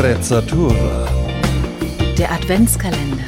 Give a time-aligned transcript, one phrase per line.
[0.00, 1.06] Sprezzatura.
[2.16, 3.22] Der Adventskalender.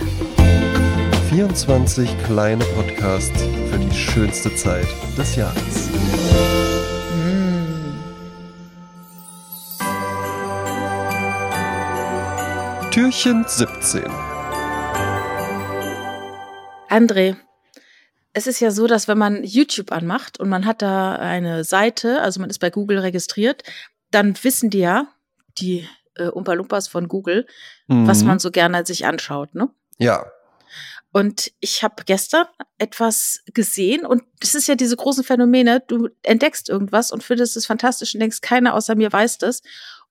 [1.29, 4.87] 24 kleine Podcasts für die schönste Zeit
[5.19, 5.91] des Jahres.
[12.91, 14.05] Türchen 17.
[16.89, 17.37] André,
[18.33, 22.23] es ist ja so, dass wenn man YouTube anmacht und man hat da eine Seite,
[22.23, 23.63] also man ist bei Google registriert,
[24.11, 25.09] dann wissen die ja,
[25.59, 25.87] die
[26.17, 27.47] äh, Umpa Lumpas von Google,
[27.89, 28.07] Mhm.
[28.07, 29.71] was man so gerne sich anschaut, ne?
[29.99, 30.27] Ja.
[31.15, 32.47] Und ich habe gestern
[32.79, 37.67] etwas gesehen und es ist ja diese großen Phänomene, du entdeckst irgendwas und findest es
[37.67, 39.61] fantastisch und denkst, keiner außer mir weiß das.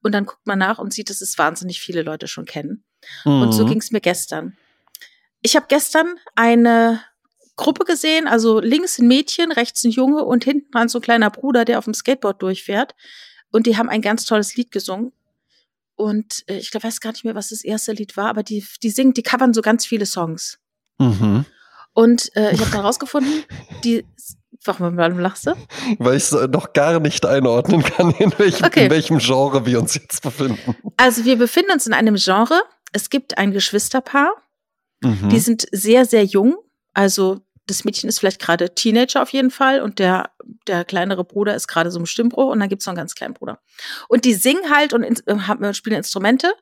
[0.03, 2.83] Und dann guckt man nach und sieht, dass es wahnsinnig viele Leute schon kennen.
[3.23, 3.69] Und so Mhm.
[3.69, 4.55] ging es mir gestern.
[5.41, 7.01] Ich habe gestern eine
[7.55, 11.31] Gruppe gesehen, also links ein Mädchen, rechts ein Junge und hinten dran so ein kleiner
[11.31, 12.93] Bruder, der auf dem Skateboard durchfährt.
[13.51, 15.13] Und die haben ein ganz tolles Lied gesungen.
[16.01, 18.65] Und äh, ich glaub, weiß gar nicht mehr, was das erste Lied war, aber die,
[18.81, 20.57] die singen, die covern so ganz viele Songs.
[20.97, 21.45] Mhm.
[21.93, 23.43] Und äh, ich habe dann rausgefunden,
[23.83, 24.05] die,
[24.65, 25.53] warum, lachst du?
[25.99, 28.85] Weil ich es noch gar nicht einordnen kann, in welchem, Okay.
[28.85, 30.75] in welchem Genre wir uns jetzt befinden.
[30.97, 32.61] Also wir befinden uns in einem Genre.
[32.93, 34.31] Es gibt ein Geschwisterpaar,
[35.03, 35.29] Mhm.
[35.29, 36.55] die sind sehr, sehr jung.
[36.93, 40.31] Also das Mädchen ist vielleicht gerade Teenager auf jeden Fall und der,
[40.67, 43.33] der kleinere Bruder ist gerade so im Stimmbruch und dann gibt's noch einen ganz kleinen
[43.33, 43.59] Bruder.
[44.09, 46.53] Und die singen halt und ins- äh, haben, spielen Instrumente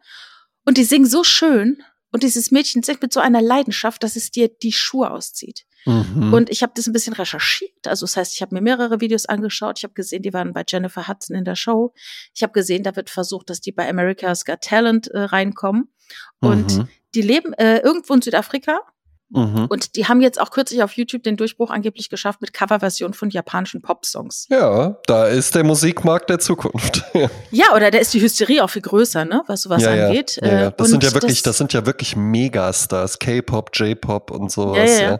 [0.65, 4.31] und die singen so schön und dieses Mädchen singt mit so einer Leidenschaft, dass es
[4.31, 5.65] dir die Schuhe auszieht.
[5.85, 6.33] Mhm.
[6.33, 7.87] Und ich habe das ein bisschen recherchiert.
[7.87, 9.77] Also das heißt, ich habe mir mehrere Videos angeschaut.
[9.77, 11.93] Ich habe gesehen, die waren bei Jennifer Hudson in der Show.
[12.35, 15.93] Ich habe gesehen, da wird versucht, dass die bei America's Got Talent äh, reinkommen.
[16.41, 16.87] Und Mhm.
[17.15, 18.81] die leben äh, irgendwo in Südafrika.
[19.29, 19.67] Mhm.
[19.69, 23.29] Und die haben jetzt auch kürzlich auf YouTube den Durchbruch angeblich geschafft mit Coverversionen von
[23.29, 24.47] japanischen Popsongs.
[24.49, 27.03] Ja, da ist der Musikmarkt der Zukunft.
[27.51, 30.39] ja, oder da ist die Hysterie auch viel größer, ne, was sowas ja, angeht.
[30.41, 30.67] Ja, ja.
[30.67, 34.99] Äh, Das und sind ja wirklich, das, sind ja wirklich Megastars, K-Pop, J-Pop und sowas.
[34.99, 35.19] Ja.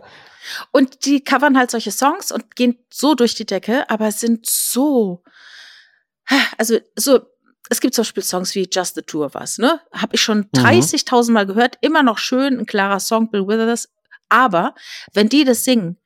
[0.72, 5.24] Und die covern halt solche Songs und gehen so durch die Decke, aber sind so,
[6.58, 7.20] also so,
[7.70, 9.80] es gibt zum Beispiel Songs wie Just the Two of Us, ne?
[9.92, 10.60] Habe ich schon Mhm.
[10.60, 13.90] 30.000 Mal gehört, immer noch schön, ein klarer Song, Bill Withers.
[14.30, 14.76] Aber
[15.14, 15.98] wenn die das singen,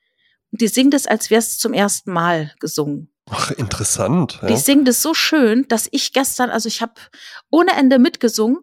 [0.51, 3.09] die singen das, als wäre es zum ersten Mal gesungen.
[3.29, 4.39] Ach, interessant.
[4.43, 4.57] Die Ja.
[4.57, 6.93] singen das so schön, dass ich gestern, also ich habe
[7.49, 8.59] ohne Ende mitgesungen.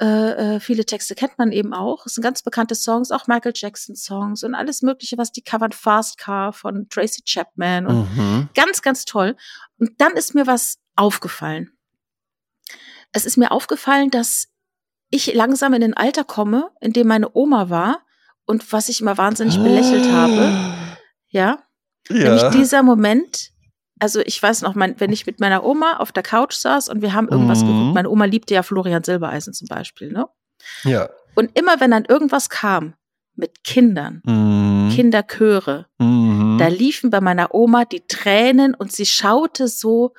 [0.00, 2.06] Äh, äh, viele Texte kennt man eben auch.
[2.06, 5.72] Es sind ganz bekannte Songs, auch Michael Jackson Songs und alles Mögliche, was die covern.
[5.72, 8.48] Fast Car von Tracy Chapman und Mhm.
[8.54, 9.36] ganz, ganz toll.
[9.78, 11.70] Und dann ist mir was aufgefallen.
[13.12, 14.48] Es ist mir aufgefallen, dass
[15.10, 18.00] ich langsam in ein Alter komme, in dem meine Oma war
[18.46, 20.52] und was ich immer wahnsinnig belächelt habe.
[21.28, 21.58] Ja,
[22.08, 22.50] Nämlich Ja.
[22.50, 23.50] dieser Moment,
[24.00, 27.02] also ich weiß noch, mein, wenn ich mit meiner Oma auf der Couch saß und
[27.02, 27.66] wir haben irgendwas Mhm.
[27.68, 27.94] geguckt.
[27.94, 30.26] Meine Oma liebte ja Florian Silbereisen zum Beispiel, ne?
[30.84, 31.08] ja.
[31.36, 32.94] Und immer wenn dann irgendwas kam
[33.36, 34.90] mit Kindern, Mhm.
[34.94, 36.56] Kinderchöre, Mhm.
[36.58, 40.14] da liefen bei meiner Oma die Tränen und sie schaute so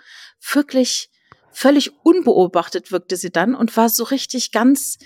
[0.53, 1.09] wirklich
[1.51, 4.97] völlig unbeobachtet wirkte sie dann und war so richtig ganz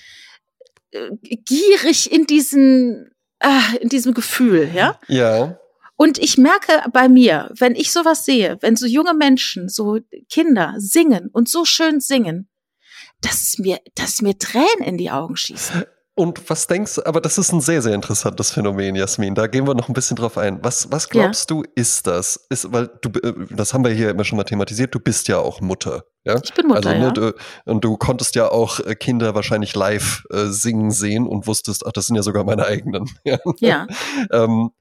[1.45, 5.00] gierig in diesen ah, in diesem Gefühl, ja?
[5.07, 5.59] Ja.
[5.97, 10.73] Und ich merke bei mir, wenn ich sowas sehe, wenn so junge Menschen, so Kinder
[10.78, 12.50] singen und so schön singen,
[13.22, 15.85] dass mir, dass mir Tränen in die Augen schießen.
[16.17, 19.35] Und was denkst du, aber das ist ein sehr, sehr interessantes Phänomen, Jasmin.
[19.35, 20.63] Da gehen wir noch ein bisschen drauf ein.
[20.63, 22.37] Was, was glaubst du, ist das?
[22.49, 25.39] Ist, weil du, äh, das haben wir hier immer schon mal thematisiert, du bist ja
[25.39, 26.05] auch Mutter.
[26.23, 26.39] Ja?
[26.41, 27.11] Ich bin Mutter, also, ne, ja.
[27.11, 27.33] du,
[27.65, 31.91] und du konntest ja auch äh, Kinder wahrscheinlich live äh, singen sehen und wusstest, ach,
[31.91, 33.09] das sind ja sogar meine eigenen.
[33.25, 33.37] Ja.
[33.59, 33.87] Ja.
[34.31, 34.71] Ähm,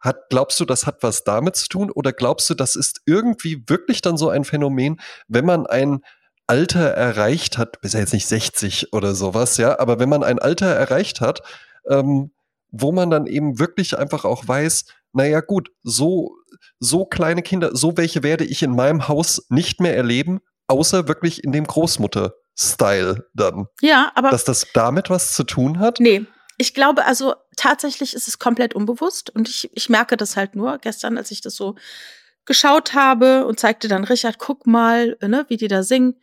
[0.00, 1.90] hat, glaubst du, das hat was damit zu tun?
[1.90, 6.00] Oder glaubst du, das ist irgendwie wirklich dann so ein Phänomen, wenn man ein
[6.46, 10.38] Alter erreicht hat, ist ja jetzt nicht 60 oder sowas, ja, aber wenn man ein
[10.38, 11.42] Alter erreicht hat,
[11.88, 12.30] ähm,
[12.70, 16.36] wo man dann eben wirklich einfach auch weiß, naja gut, so,
[16.78, 21.42] so kleine Kinder, so welche werde ich in meinem Haus nicht mehr erleben, außer wirklich
[21.42, 23.66] in dem Großmutter-Style dann.
[23.80, 26.00] Ja, aber Dass das damit was zu tun hat?
[26.00, 26.26] nee.
[26.58, 30.78] Ich glaube, also tatsächlich ist es komplett unbewusst und ich, ich merke das halt nur
[30.78, 31.74] gestern, als ich das so
[32.46, 36.14] geschaut habe und zeigte dann Richard, guck mal, ne, wie die da singen,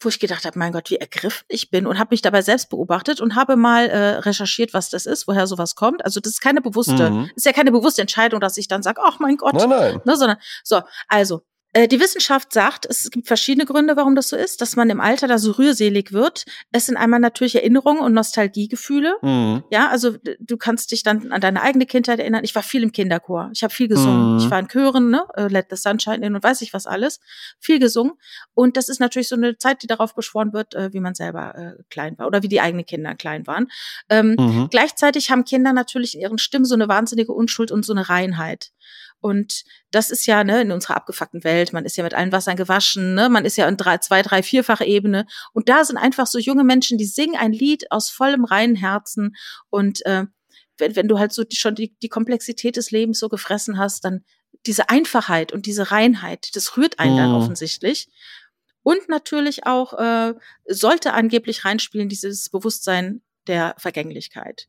[0.00, 2.70] wo ich gedacht habe, mein Gott, wie ergriffen ich bin und habe mich dabei selbst
[2.70, 6.04] beobachtet und habe mal äh, recherchiert, was das ist, woher sowas kommt.
[6.04, 7.30] Also das ist keine bewusste, Mhm.
[7.34, 10.00] ist ja keine bewusste Entscheidung, dass ich dann sage, ach mein Gott, Nein, nein.
[10.04, 11.42] ne, sondern so, also
[11.74, 15.28] die Wissenschaft sagt, es gibt verschiedene Gründe, warum das so ist, dass man im Alter
[15.28, 16.44] da so rührselig wird.
[16.72, 19.16] Es sind einmal natürlich Erinnerungen und Nostalgiegefühle.
[19.22, 19.64] Mhm.
[19.70, 22.42] Ja, also du kannst dich dann an deine eigene Kindheit erinnern.
[22.42, 23.50] Ich war viel im Kinderchor.
[23.52, 24.32] Ich habe viel gesungen.
[24.32, 24.38] Mhm.
[24.38, 25.26] Ich war in Chören, ne?
[25.34, 27.20] Äh, Let the Sunshine in und weiß ich was alles.
[27.60, 28.14] Viel gesungen.
[28.54, 31.54] Und das ist natürlich so eine Zeit, die darauf beschworen wird, äh, wie man selber
[31.54, 33.68] äh, klein war oder wie die eigenen Kinder klein waren.
[34.08, 34.68] Ähm, mhm.
[34.70, 38.70] Gleichzeitig haben Kinder natürlich in ihren Stimmen so eine wahnsinnige Unschuld und so eine Reinheit.
[39.20, 42.56] Und das ist ja ne, in unserer abgefuckten Welt, man ist ja mit allen Wassern
[42.56, 45.26] gewaschen, ne, man ist ja in drei, zwei, drei, vierfache Ebene.
[45.52, 49.34] Und da sind einfach so junge Menschen, die singen ein Lied aus vollem reinen Herzen.
[49.70, 50.26] Und äh,
[50.78, 54.24] wenn, wenn du halt so schon die, die Komplexität des Lebens so gefressen hast, dann
[54.66, 57.18] diese Einfachheit und diese Reinheit, das rührt einen mhm.
[57.18, 58.08] dann offensichtlich.
[58.82, 60.34] Und natürlich auch äh,
[60.66, 64.68] sollte angeblich reinspielen dieses Bewusstsein der Vergänglichkeit.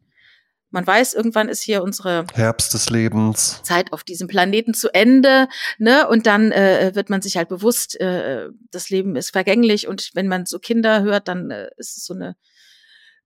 [0.72, 3.62] Man weiß, irgendwann ist hier unsere Herbst des Lebens.
[3.64, 5.48] Zeit auf diesem Planeten zu Ende,
[5.80, 6.08] ne?
[6.08, 9.88] Und dann äh, wird man sich halt bewusst, äh, das Leben ist vergänglich.
[9.88, 12.36] Und wenn man so Kinder hört, dann äh, ist es so eine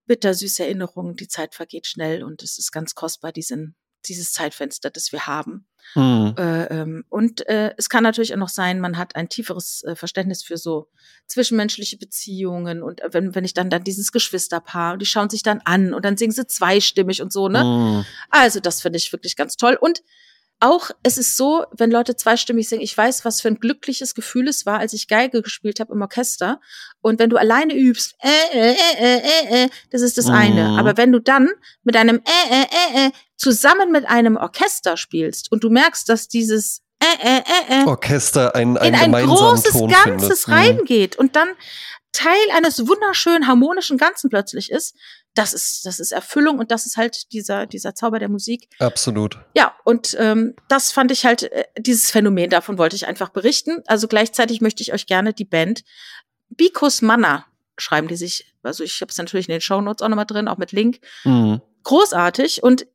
[0.05, 1.15] bittersüße Erinnerung.
[1.15, 3.75] Die Zeit vergeht schnell und es ist ganz kostbar, diesen
[4.07, 5.65] dieses Zeitfenster, das wir haben.
[5.95, 6.35] Mhm.
[6.37, 9.95] Äh, ähm, und äh, es kann natürlich auch noch sein, man hat ein tieferes äh,
[9.95, 10.89] Verständnis für so
[11.27, 15.43] zwischenmenschliche Beziehungen und äh, wenn, wenn ich dann dann dieses Geschwisterpaar und die schauen sich
[15.43, 17.63] dann an und dann singen sie zweistimmig und so, ne?
[17.63, 18.05] Mhm.
[18.29, 19.77] Also das finde ich wirklich ganz toll.
[19.79, 20.01] Und
[20.59, 24.47] auch es ist so, wenn Leute zweistimmig singen, ich weiß, was für ein glückliches Gefühl
[24.47, 26.61] es war, als ich Geige gespielt habe im Orchester.
[27.01, 30.33] Und wenn du alleine übst, äh, äh, äh, äh, äh, das ist das mhm.
[30.33, 30.79] eine.
[30.79, 31.49] Aber wenn du dann
[31.83, 36.29] mit einem äh, äh, äh, äh, zusammen mit einem Orchester spielst und du merkst, dass
[36.29, 40.47] dieses äh, äh, äh, äh Orchester ein, ein, in ein großes Ton Ganzes findet.
[40.47, 40.53] Mhm.
[40.53, 41.49] reingeht und dann
[42.11, 44.95] Teil eines wunderschönen harmonischen Ganzen plötzlich ist,
[45.33, 48.69] das ist, das ist Erfüllung und das ist halt dieser, dieser Zauber der Musik.
[48.77, 49.39] Absolut.
[49.55, 53.81] Ja, und ähm, das fand ich halt, äh, dieses Phänomen, davon wollte ich einfach berichten.
[53.87, 55.83] Also gleichzeitig möchte ich euch gerne die Band
[56.49, 57.45] Bikos Manna
[57.77, 60.47] schreiben die sich, also ich habe es natürlich in den Show Notes auch nochmal drin,
[60.47, 60.99] auch mit Link.
[61.23, 61.61] Mhm.
[61.83, 62.85] Großartig und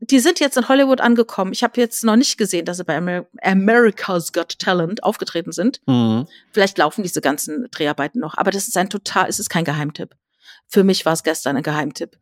[0.00, 1.52] die sind jetzt in Hollywood angekommen.
[1.52, 5.80] Ich habe jetzt noch nicht gesehen, dass sie bei Amer America's Got Talent aufgetreten sind.
[5.86, 6.26] Mhm.
[6.52, 10.14] Vielleicht laufen diese ganzen Dreharbeiten noch, aber das ist ein total, es ist kein Geheimtipp.
[10.68, 12.18] Für mich war es gestern ein Geheimtipp.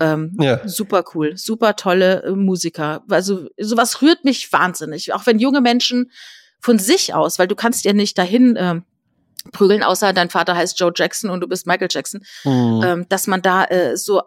[0.00, 0.66] Ähm, ja.
[0.66, 3.02] Super cool, super tolle äh, Musiker.
[3.10, 5.12] Also sowas rührt mich wahnsinnig.
[5.12, 6.10] Auch wenn junge Menschen
[6.60, 8.80] von sich aus, weil du kannst ja nicht dahin äh,
[9.52, 12.82] prügeln, außer dein Vater heißt Joe Jackson und du bist Michael Jackson, mhm.
[12.84, 14.22] ähm, dass man da äh, so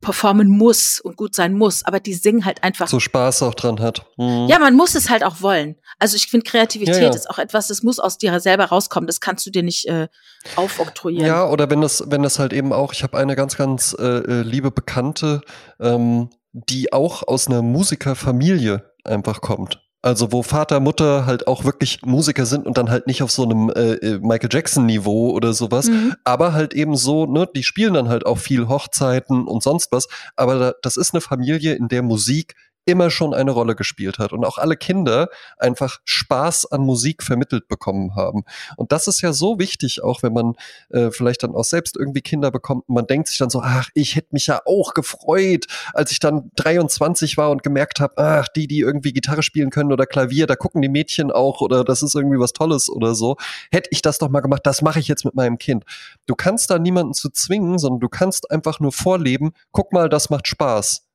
[0.00, 2.88] performen muss und gut sein muss, aber die singen halt einfach.
[2.88, 4.06] So Spaß auch dran hat.
[4.16, 4.46] Mhm.
[4.48, 5.76] Ja, man muss es halt auch wollen.
[5.98, 7.14] Also ich finde, Kreativität ja, ja.
[7.14, 9.06] ist auch etwas, das muss aus dir selber rauskommen.
[9.06, 10.08] Das kannst du dir nicht äh,
[10.56, 11.26] aufoktroyieren.
[11.26, 14.04] Ja, oder wenn das, wenn das halt eben auch, ich habe eine ganz, ganz äh,
[14.04, 15.40] äh, liebe Bekannte,
[15.80, 19.80] ähm, die auch aus einer Musikerfamilie einfach kommt.
[20.00, 23.42] Also wo Vater, Mutter halt auch wirklich Musiker sind und dann halt nicht auf so
[23.42, 26.14] einem äh, äh, Michael Jackson-Niveau oder sowas, mhm.
[26.22, 30.06] aber halt eben so, ne, die spielen dann halt auch viel Hochzeiten und sonst was.
[30.36, 32.54] Aber da, das ist eine Familie, in der Musik
[32.88, 37.68] immer schon eine Rolle gespielt hat und auch alle Kinder einfach Spaß an Musik vermittelt
[37.68, 38.44] bekommen haben.
[38.76, 40.54] Und das ist ja so wichtig, auch wenn man
[40.88, 42.88] äh, vielleicht dann auch selbst irgendwie Kinder bekommt.
[42.88, 46.50] Man denkt sich dann so, ach, ich hätte mich ja auch gefreut, als ich dann
[46.56, 50.56] 23 war und gemerkt habe, ach, die, die irgendwie Gitarre spielen können oder Klavier, da
[50.56, 53.36] gucken die Mädchen auch oder das ist irgendwie was Tolles oder so.
[53.70, 55.84] Hätte ich das doch mal gemacht, das mache ich jetzt mit meinem Kind.
[56.24, 60.30] Du kannst da niemanden zu zwingen, sondern du kannst einfach nur vorleben, guck mal, das
[60.30, 61.07] macht Spaß.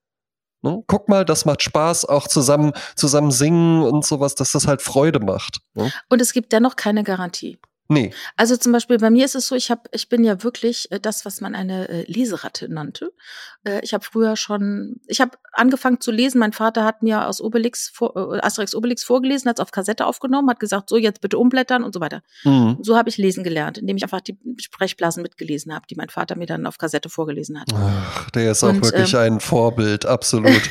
[0.63, 0.83] Ne?
[0.87, 5.19] Guck mal, das macht Spaß, auch zusammen, zusammen singen und sowas, dass das halt Freude
[5.19, 5.59] macht.
[5.75, 5.91] Ne?
[6.09, 7.59] Und es gibt dennoch keine Garantie.
[7.89, 8.11] Nee.
[8.37, 10.99] Also zum Beispiel bei mir ist es so, ich habe, ich bin ja wirklich äh,
[10.99, 13.11] das, was man eine äh, Leseratte nannte.
[13.65, 16.39] Äh, ich habe früher schon, ich habe angefangen zu lesen.
[16.39, 20.05] Mein Vater hat mir aus Obelix, vor, äh, Asterix Obelix vorgelesen, hat es auf Kassette
[20.05, 22.21] aufgenommen, hat gesagt, so jetzt bitte umblättern und so weiter.
[22.43, 22.77] Mhm.
[22.81, 26.37] So habe ich lesen gelernt, indem ich einfach die Sprechblasen mitgelesen habe, die mein Vater
[26.37, 27.67] mir dann auf Kassette vorgelesen hat.
[27.75, 30.61] Ach, der ist auch und, wirklich ähm, ein Vorbild, absolut.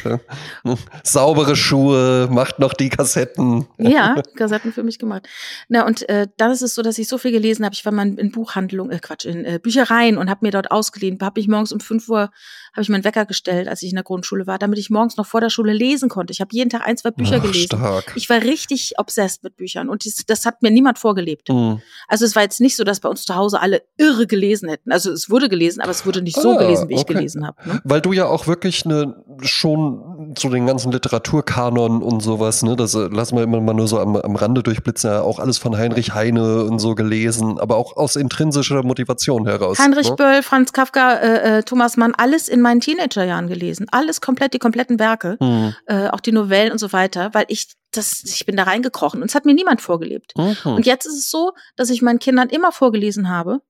[1.05, 3.67] Saubere Schuhe, macht noch die Kassetten.
[3.79, 5.29] ja, Kassetten für mich gemacht.
[5.69, 7.75] Na und äh, dann ist es so, dass ich so viel gelesen habe.
[7.75, 11.19] Ich war mal in Buchhandlungen, äh, Quatsch, in äh, Büchereien und habe mir dort ausgeliehen.
[11.21, 12.31] Habe ich morgens um fünf Uhr
[12.73, 15.27] habe ich meinen Wecker gestellt, als ich in der Grundschule war, damit ich morgens noch
[15.27, 16.33] vor der Schule lesen konnte.
[16.33, 17.67] Ich habe jeden Tag ein, zwei Bücher Ach, gelesen.
[17.67, 18.13] Stark.
[18.15, 21.49] Ich war richtig obsessed mit Büchern und das, das hat mir niemand vorgelebt.
[21.49, 21.83] Mhm.
[22.07, 24.93] Also es war jetzt nicht so, dass bei uns zu Hause alle irre gelesen hätten.
[24.93, 27.03] Also es wurde gelesen, aber es wurde nicht so ah, gelesen, wie okay.
[27.03, 27.57] ich gelesen habe.
[27.69, 27.81] Ne?
[27.83, 32.95] Weil du ja auch wirklich eine schon so den ganzen Literaturkanon und sowas, ne, das
[32.95, 35.77] äh, lassen wir immer mal nur so am, am Rande durchblitzen, ja auch alles von
[35.77, 39.79] Heinrich Heine und so so gelesen, aber auch aus intrinsischer Motivation heraus.
[39.79, 40.17] Heinrich ne?
[40.17, 43.87] Böll, Franz Kafka, äh, äh, Thomas Mann, alles in meinen Teenagerjahren gelesen.
[43.91, 45.75] Alles komplett, die kompletten Werke, mhm.
[45.87, 49.29] äh, auch die Novellen und so weiter, weil ich das, ich bin da reingekrochen und
[49.29, 50.33] es hat mir niemand vorgelebt.
[50.37, 50.57] Mhm.
[50.65, 53.61] Und jetzt ist es so, dass ich meinen Kindern immer vorgelesen habe,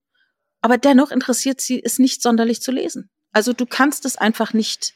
[0.61, 3.09] aber dennoch interessiert sie es nicht sonderlich zu lesen.
[3.33, 4.93] Also du kannst es einfach nicht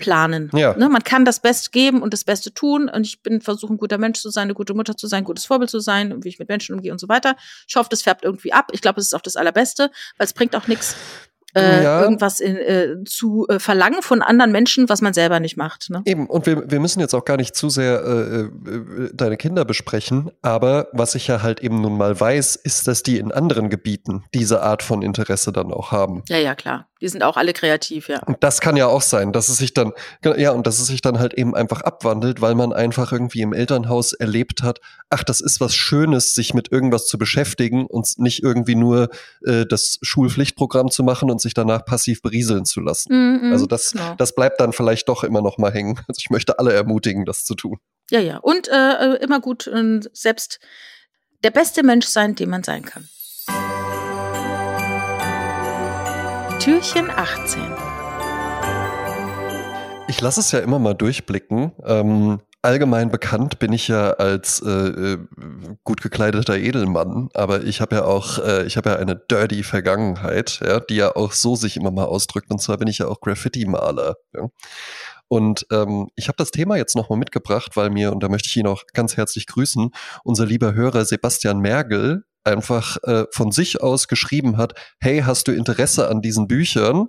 [0.00, 0.50] planen.
[0.52, 0.76] Ja.
[0.76, 2.88] Ne, man kann das Beste geben und das Beste tun.
[2.88, 5.24] Und ich bin versuche, ein guter Mensch zu sein, eine gute Mutter zu sein, ein
[5.24, 7.36] gutes Vorbild zu sein, wie ich mit Menschen umgehe und so weiter.
[7.68, 8.70] Ich hoffe, das färbt irgendwie ab.
[8.72, 10.96] Ich glaube, es ist auch das Allerbeste, weil es bringt auch nichts,
[11.54, 12.02] äh, ja.
[12.02, 15.90] irgendwas in, äh, zu äh, verlangen von anderen Menschen, was man selber nicht macht.
[15.90, 16.02] Ne?
[16.04, 19.64] Eben, und wir, wir müssen jetzt auch gar nicht zu sehr äh, äh, deine Kinder
[19.64, 23.70] besprechen, aber was ich ja halt eben nun mal weiß, ist, dass die in anderen
[23.70, 26.22] Gebieten diese Art von Interesse dann auch haben.
[26.28, 26.86] Ja, ja, klar.
[27.00, 28.22] Die sind auch alle kreativ, ja.
[28.24, 29.92] Und das kann ja auch sein, dass es sich dann,
[30.22, 33.54] ja, und dass es sich dann halt eben einfach abwandelt, weil man einfach irgendwie im
[33.54, 38.42] Elternhaus erlebt hat, ach, das ist was Schönes, sich mit irgendwas zu beschäftigen und nicht
[38.42, 39.08] irgendwie nur
[39.46, 43.12] äh, das Schulpflichtprogramm zu machen und sich danach passiv berieseln zu lassen.
[43.12, 44.14] Mm -hmm, also das, genau.
[44.16, 45.98] das bleibt dann vielleicht doch immer noch mal hängen.
[46.08, 47.78] Also ich möchte alle ermutigen, das zu tun.
[48.10, 48.38] Ja, ja.
[48.38, 50.60] Und äh, äh immer gut äh, selbst
[51.44, 53.08] der beste Mensch sein, den man sein kann.
[56.60, 57.62] Türchen 18.
[60.08, 61.72] Ich lasse es ja immer mal durchblicken.
[61.86, 65.18] Ähm, allgemein bekannt bin ich ja als äh, äh
[65.84, 70.60] gut gekleideter Edelmann, aber ich habe ja auch, äh, ich habe ja eine dirty Vergangenheit,
[70.64, 72.50] ja, die ja auch so sich immer mal ausdrückt.
[72.50, 74.16] Und zwar bin ich ja auch Graffiti-Maler.
[74.34, 74.48] Ja.
[75.28, 78.56] Und ähm, ich habe das Thema jetzt nochmal mitgebracht, weil mir, und da möchte ich
[78.56, 79.90] ihn auch ganz herzlich grüßen,
[80.24, 85.52] unser lieber Hörer Sebastian Mergel einfach äh, von sich aus geschrieben hat, hey, hast du
[85.52, 87.08] Interesse an diesen Büchern?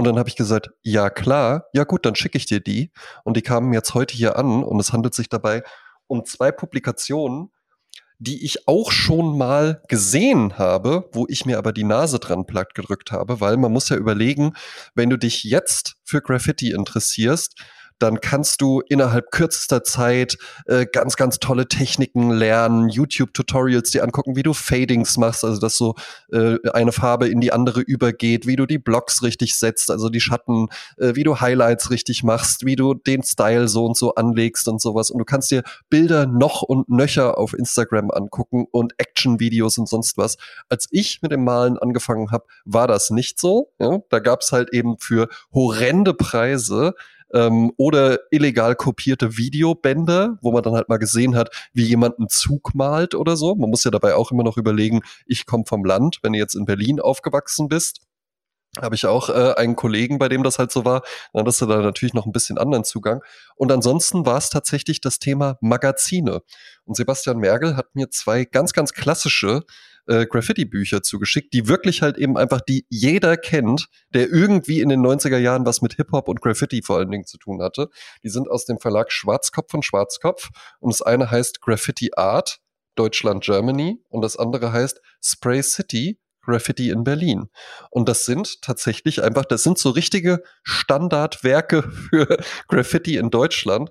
[0.00, 2.90] Und dann habe ich gesagt, ja klar, ja gut, dann schicke ich dir die.
[3.22, 5.62] Und die kamen jetzt heute hier an und es handelt sich dabei
[6.06, 7.50] um zwei Publikationen,
[8.18, 12.74] die ich auch schon mal gesehen habe, wo ich mir aber die Nase dran platt
[12.74, 14.54] gedrückt habe, weil man muss ja überlegen,
[14.94, 17.60] wenn du dich jetzt für Graffiti interessierst,
[18.00, 24.36] dann kannst du innerhalb kürzester Zeit äh, ganz, ganz tolle Techniken lernen, YouTube-Tutorials dir angucken,
[24.36, 25.94] wie du Fadings machst, also dass so
[26.32, 30.20] äh, eine Farbe in die andere übergeht, wie du die Blocks richtig setzt, also die
[30.20, 34.66] Schatten, äh, wie du Highlights richtig machst, wie du den Style so und so anlegst
[34.66, 35.10] und sowas.
[35.10, 40.16] Und du kannst dir Bilder noch und nöcher auf Instagram angucken und Action-Videos und sonst
[40.16, 40.36] was.
[40.68, 43.72] Als ich mit dem Malen angefangen habe, war das nicht so.
[43.78, 43.98] Ja?
[44.08, 46.94] Da gab's halt eben für horrende Preise
[47.34, 52.28] ähm, oder illegal kopierte Videobänder, wo man dann halt mal gesehen hat, wie jemand einen
[52.28, 53.54] Zug malt oder so.
[53.54, 56.54] Man muss ja dabei auch immer noch überlegen, ich komme vom Land, wenn du jetzt
[56.54, 58.00] in Berlin aufgewachsen bist
[58.80, 61.02] habe ich auch äh, einen Kollegen, bei dem das halt so war.
[61.32, 63.20] Dann hast du da natürlich noch ein bisschen anderen Zugang.
[63.56, 66.42] Und ansonsten war es tatsächlich das Thema Magazine.
[66.84, 69.62] Und Sebastian Mergel hat mir zwei ganz, ganz klassische
[70.10, 75.00] äh, Graffiti-Bücher zugeschickt, die wirklich halt eben einfach, die jeder kennt, der irgendwie in den
[75.00, 77.88] 90er Jahren was mit Hip-Hop und Graffiti vor allen Dingen zu tun hatte.
[78.24, 80.50] Die sind aus dem Verlag Schwarzkopf von Schwarzkopf.
[80.80, 82.58] Und das eine heißt Graffiti Art,
[82.96, 84.02] Deutschland, Germany.
[84.08, 87.48] Und das andere heißt Spray City, Graffiti in Berlin.
[87.90, 92.36] Und das sind tatsächlich einfach, das sind so richtige Standardwerke für
[92.66, 93.90] Graffiti in Deutschland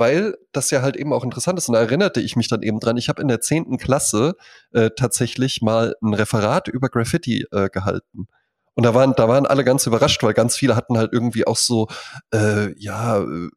[0.00, 1.68] weil das ja halt eben auch interessant ist.
[1.68, 4.34] Und da erinnerte ich mich dann eben dran, ich habe in der zehnten Klasse
[4.72, 8.26] äh, tatsächlich mal ein Referat über Graffiti äh, gehalten.
[8.74, 11.56] Und da waren, da waren alle ganz überrascht, weil ganz viele hatten halt irgendwie auch
[11.56, 11.88] so,
[12.32, 13.48] äh, ja, äh,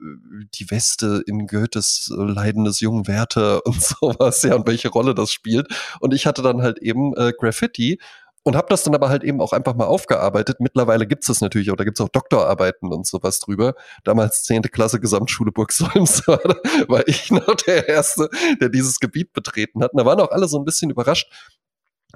[0.56, 5.32] die Weste in Goethes Leiden des jungen Werther und sowas, ja, und welche Rolle das
[5.32, 5.68] spielt.
[6.02, 8.00] Und ich hatte dann halt eben äh, Graffiti
[8.44, 10.60] und habe das dann aber halt eben auch einfach mal aufgearbeitet.
[10.60, 13.74] Mittlerweile gibt es das natürlich auch, da gibt es auch Doktorarbeiten und sowas drüber.
[14.04, 16.42] Damals zehnte Klasse Gesamtschule Burgsolms war,
[16.88, 19.94] war ich noch der Erste, der dieses Gebiet betreten hat.
[19.94, 21.32] Und da waren auch alle so ein bisschen überrascht.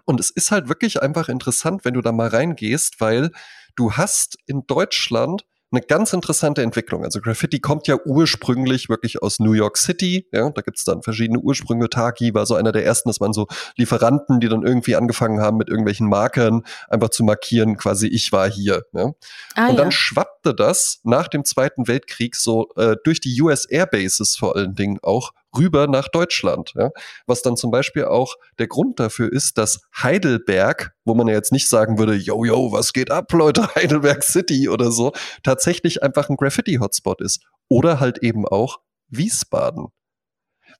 [0.05, 3.31] Und es ist halt wirklich einfach interessant, wenn du da mal reingehst, weil
[3.75, 7.03] du hast in Deutschland eine ganz interessante Entwicklung.
[7.03, 10.25] Also Graffiti kommt ja ursprünglich wirklich aus New York City.
[10.31, 11.89] Ja, da gibt's dann verschiedene Ursprünge.
[11.89, 13.09] Taki war so einer der ersten.
[13.09, 17.75] Das waren so Lieferanten, die dann irgendwie angefangen haben, mit irgendwelchen Markern einfach zu markieren,
[17.75, 18.83] quasi ich war hier.
[18.93, 19.11] Ja.
[19.55, 19.91] Ah, und dann ja.
[19.91, 24.99] schwappte das nach dem Zweiten Weltkrieg so äh, durch die US Airbases vor allen Dingen
[25.01, 26.73] auch rüber nach Deutschland.
[26.75, 26.91] Ja?
[27.25, 31.51] Was dann zum Beispiel auch der Grund dafür ist, dass Heidelberg, wo man ja jetzt
[31.51, 36.29] nicht sagen würde, yo, yo, was geht ab, Leute, Heidelberg City oder so, tatsächlich einfach
[36.29, 37.43] ein Graffiti-Hotspot ist.
[37.69, 39.87] Oder halt eben auch Wiesbaden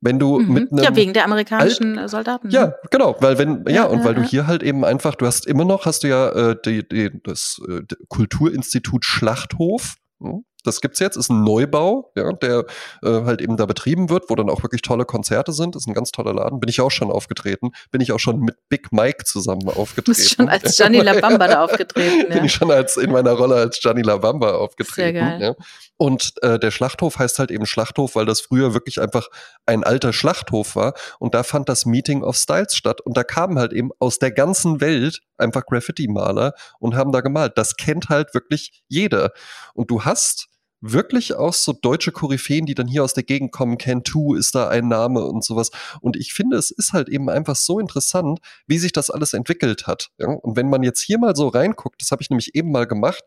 [0.01, 0.53] wenn du mhm.
[0.53, 2.75] mit einem ja wegen der amerikanischen Alt Soldaten ja ne?
[2.91, 5.65] genau weil wenn ja, ja und weil du hier halt eben einfach du hast immer
[5.65, 10.43] noch hast du ja äh, die, die, das äh, Kulturinstitut Schlachthof hm?
[10.67, 12.65] Das gibt's jetzt, ist ein Neubau, ja, der
[13.03, 15.75] äh, halt eben da betrieben wird, wo dann auch wirklich tolle Konzerte sind.
[15.75, 16.59] Das ist ein ganz toller Laden.
[16.59, 17.71] Bin ich auch schon aufgetreten.
[17.91, 20.17] Bin ich auch schon mit Big Mike zusammen aufgetreten.
[20.17, 22.17] Bist schon als Gianni Labamba da aufgetreten.
[22.27, 22.35] Ja.
[22.35, 24.95] Bin ich schon als in meiner Rolle als Gianni Labamba aufgetreten.
[24.95, 25.41] Sehr geil.
[25.41, 25.55] Ja.
[25.97, 29.27] Und äh, der Schlachthof heißt halt eben Schlachthof, weil das früher wirklich einfach
[29.65, 30.93] ein alter Schlachthof war.
[31.19, 33.01] Und da fand das Meeting of Styles statt.
[33.01, 37.53] Und da kamen halt eben aus der ganzen Welt einfach Graffiti-Maler und haben da gemalt.
[37.57, 39.31] Das kennt halt wirklich jeder.
[39.73, 40.49] Und du hast
[40.81, 43.77] wirklich auch so deutsche Koryphäen, die dann hier aus der Gegend kommen.
[43.77, 45.71] Cantu ist da ein Name und sowas.
[46.01, 49.87] Und ich finde, es ist halt eben einfach so interessant, wie sich das alles entwickelt
[49.87, 50.09] hat.
[50.17, 50.27] Ja?
[50.27, 53.23] Und wenn man jetzt hier mal so reinguckt, das habe ich nämlich eben mal gemacht,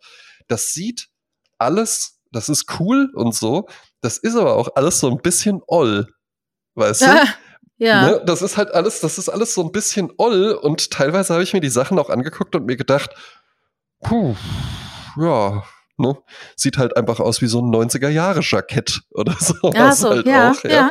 [0.47, 1.09] das sieht
[1.59, 3.69] alles das ist cool und so.
[4.01, 6.07] Das ist aber auch alles so ein bisschen oll.
[6.75, 7.07] Weißt du?
[7.83, 8.11] Ja.
[8.11, 8.23] Ne?
[8.27, 11.55] Das ist halt alles, das ist alles so ein bisschen oll und teilweise habe ich
[11.55, 13.09] mir die Sachen auch angeguckt und mir gedacht,
[14.03, 14.35] puh,
[15.17, 15.63] ja,
[16.01, 16.17] ne?
[16.57, 19.55] Sieht halt einfach aus wie so ein 90er-Jahre-Jackett oder so.
[19.73, 20.71] Ja, so, halt ja, auch, ja.
[20.71, 20.91] ja.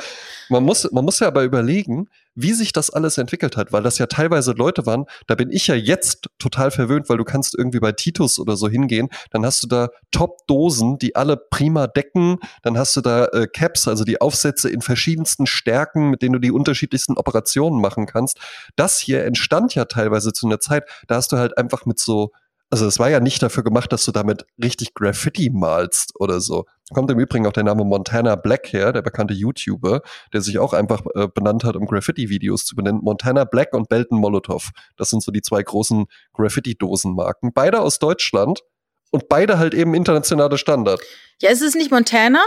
[0.50, 4.00] Man muss, man muss ja aber überlegen, wie sich das alles entwickelt hat, weil das
[4.00, 7.80] ja teilweise Leute waren, da bin ich ja jetzt total verwöhnt, weil du kannst irgendwie
[7.80, 12.78] bei Titus oder so hingehen, dann hast du da Top-Dosen, die alle prima decken, dann
[12.80, 16.52] hast du da äh, Caps, also die Aufsätze in verschiedensten Stärken, mit denen du die
[16.52, 18.40] unterschiedlichsten Operationen machen kannst.
[18.76, 22.32] Das hier entstand ja teilweise zu einer Zeit, da hast du halt einfach mit so
[22.70, 26.66] also es war ja nicht dafür gemacht, dass du damit richtig Graffiti malst oder so.
[26.94, 30.02] Kommt im Übrigen auch der Name Montana Black her, der bekannte YouTuber,
[30.34, 33.02] der sich auch einfach äh, benannt hat, um Graffiti-Videos zu benennen.
[33.04, 34.70] Montana Black und Belton Molotov.
[34.98, 37.54] Das sind so die zwei großen Graffiti-Dosenmarken.
[37.54, 38.62] Beide aus Deutschland
[39.12, 41.02] und beide halt eben internationale Standard.
[41.42, 42.42] Ja, ist es nicht Montana?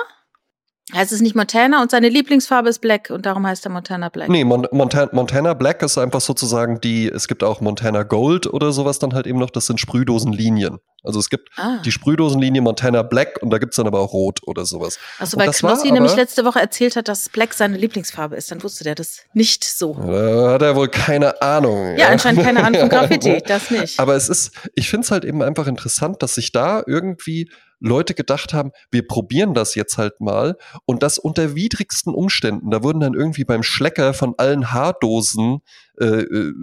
[0.92, 4.28] Heißt es nicht Montana und seine Lieblingsfarbe ist Black und darum heißt er Montana Black?
[4.28, 8.72] Nee, Mon Montana, Montana Black ist einfach sozusagen die, es gibt auch Montana Gold oder
[8.72, 10.78] sowas dann halt eben noch, das sind Sprühdosenlinien.
[11.04, 11.78] Also es gibt ah.
[11.84, 14.98] die Sprühdosenlinie Montana Black und da gibt's dann aber auch Rot oder sowas.
[15.18, 18.84] Also weil Knossi nämlich letzte Woche erzählt hat, dass Black seine Lieblingsfarbe ist, dann wusste
[18.84, 19.94] der das nicht so.
[19.94, 21.92] Da hat er wohl keine Ahnung.
[21.92, 22.08] Ja, ja.
[22.08, 24.00] anscheinend keine Ahnung von Graffiti, das nicht.
[24.00, 27.48] Aber es ist, ich finde es halt eben einfach interessant, dass sich da irgendwie
[27.82, 32.70] Leute gedacht haben, wir probieren das jetzt halt mal und das unter widrigsten Umständen.
[32.70, 35.60] Da wurden dann irgendwie beim Schlecker von allen Haardosen
[36.00, 36.54] äh, äh,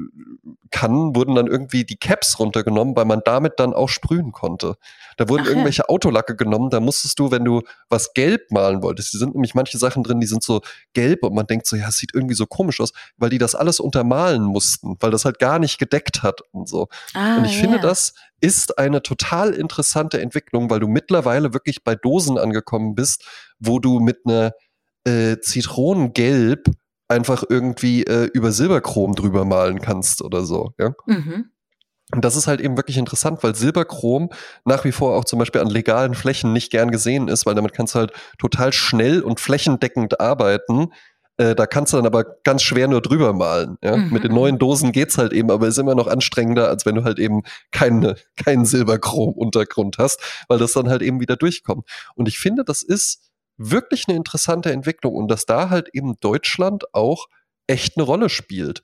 [0.71, 4.75] kann, wurden dann irgendwie die Caps runtergenommen, weil man damit dann auch sprühen konnte.
[5.17, 5.89] Da wurden Ach, irgendwelche ja.
[5.89, 9.77] Autolacke genommen, da musstest du, wenn du was gelb malen wolltest, die sind nämlich manche
[9.77, 10.61] Sachen drin, die sind so
[10.93, 13.55] gelb und man denkt so, ja, es sieht irgendwie so komisch aus, weil die das
[13.55, 16.87] alles untermalen mussten, weil das halt gar nicht gedeckt hat und so.
[17.13, 17.61] Ah, und ich ja.
[17.61, 23.25] finde, das ist eine total interessante Entwicklung, weil du mittlerweile wirklich bei Dosen angekommen bist,
[23.59, 24.53] wo du mit einer
[25.05, 26.69] äh, Zitronengelb
[27.07, 30.73] einfach irgendwie äh, über Silberchrom drüber malen kannst oder so.
[30.77, 30.93] Ja?
[31.07, 31.51] Mhm.
[32.11, 34.29] Und das ist halt eben wirklich interessant, weil Silberchrom
[34.65, 37.73] nach wie vor auch zum Beispiel an legalen Flächen nicht gern gesehen ist, weil damit
[37.73, 40.91] kannst du halt total schnell und flächendeckend arbeiten.
[41.39, 43.77] Äh, da kannst du dann aber ganz schwer nur drüber malen.
[43.81, 43.95] Ja?
[43.95, 44.11] Mhm.
[44.11, 47.05] Mit den neuen Dosen geht's halt eben, aber ist immer noch anstrengender, als wenn du
[47.05, 51.89] halt eben keine, keinen Silberchrom-Untergrund hast, weil das dann halt eben wieder durchkommt.
[52.15, 56.93] Und ich finde, das ist wirklich eine interessante Entwicklung und dass da halt eben Deutschland
[56.93, 57.27] auch
[57.67, 58.81] echt eine Rolle spielt.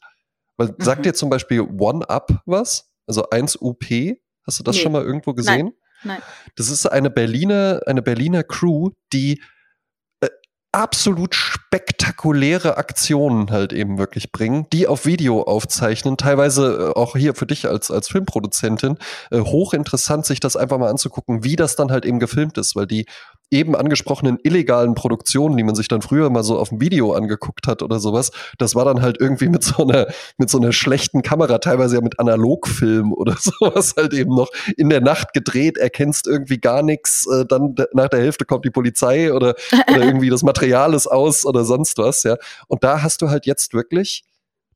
[0.56, 0.76] Weil mhm.
[0.80, 2.90] sagt dir zum Beispiel One Up was?
[3.06, 4.16] Also 1UP?
[4.48, 4.82] Hast du das nee.
[4.82, 5.74] schon mal irgendwo gesehen?
[6.04, 6.20] Nein.
[6.20, 6.22] Nein.
[6.56, 9.42] Das ist eine Berliner, eine Berliner Crew, die
[10.76, 17.34] absolut spektakuläre Aktionen halt eben wirklich bringen, die auf Video aufzeichnen, teilweise äh, auch hier
[17.34, 18.98] für dich als, als Filmproduzentin,
[19.32, 22.88] äh, hochinteressant, sich das einfach mal anzugucken, wie das dann halt eben gefilmt ist, weil
[22.88, 23.06] die
[23.52, 27.68] eben angesprochenen illegalen Produktionen, die man sich dann früher mal so auf dem Video angeguckt
[27.68, 31.22] hat oder sowas, das war dann halt irgendwie mit so einer, mit so einer schlechten
[31.22, 36.28] Kamera, teilweise ja mit Analogfilm oder sowas halt eben noch in der Nacht gedreht, erkennst
[36.28, 39.56] irgendwie gar nichts, äh, dann nach der Hälfte kommt die Polizei oder,
[39.90, 42.38] oder irgendwie das Material ist aus oder sonst was, ja.
[42.68, 44.24] Und da hast du halt jetzt wirklich,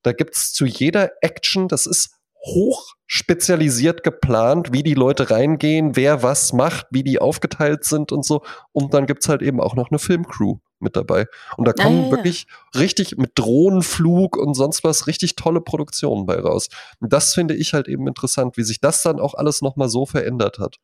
[0.03, 6.23] da gibt's zu jeder Action, das ist hoch spezialisiert geplant, wie die Leute reingehen, wer
[6.23, 8.43] was macht, wie die aufgeteilt sind und so.
[8.71, 11.25] Und dann gibt's halt eben auch noch eine Filmcrew mit dabei.
[11.57, 12.11] Und da kommen ah, ja.
[12.11, 16.69] wirklich richtig mit Drohnenflug und sonst was richtig tolle Produktionen bei raus.
[16.99, 20.05] Und das finde ich halt eben interessant, wie sich das dann auch alles nochmal so
[20.05, 20.77] verändert hat.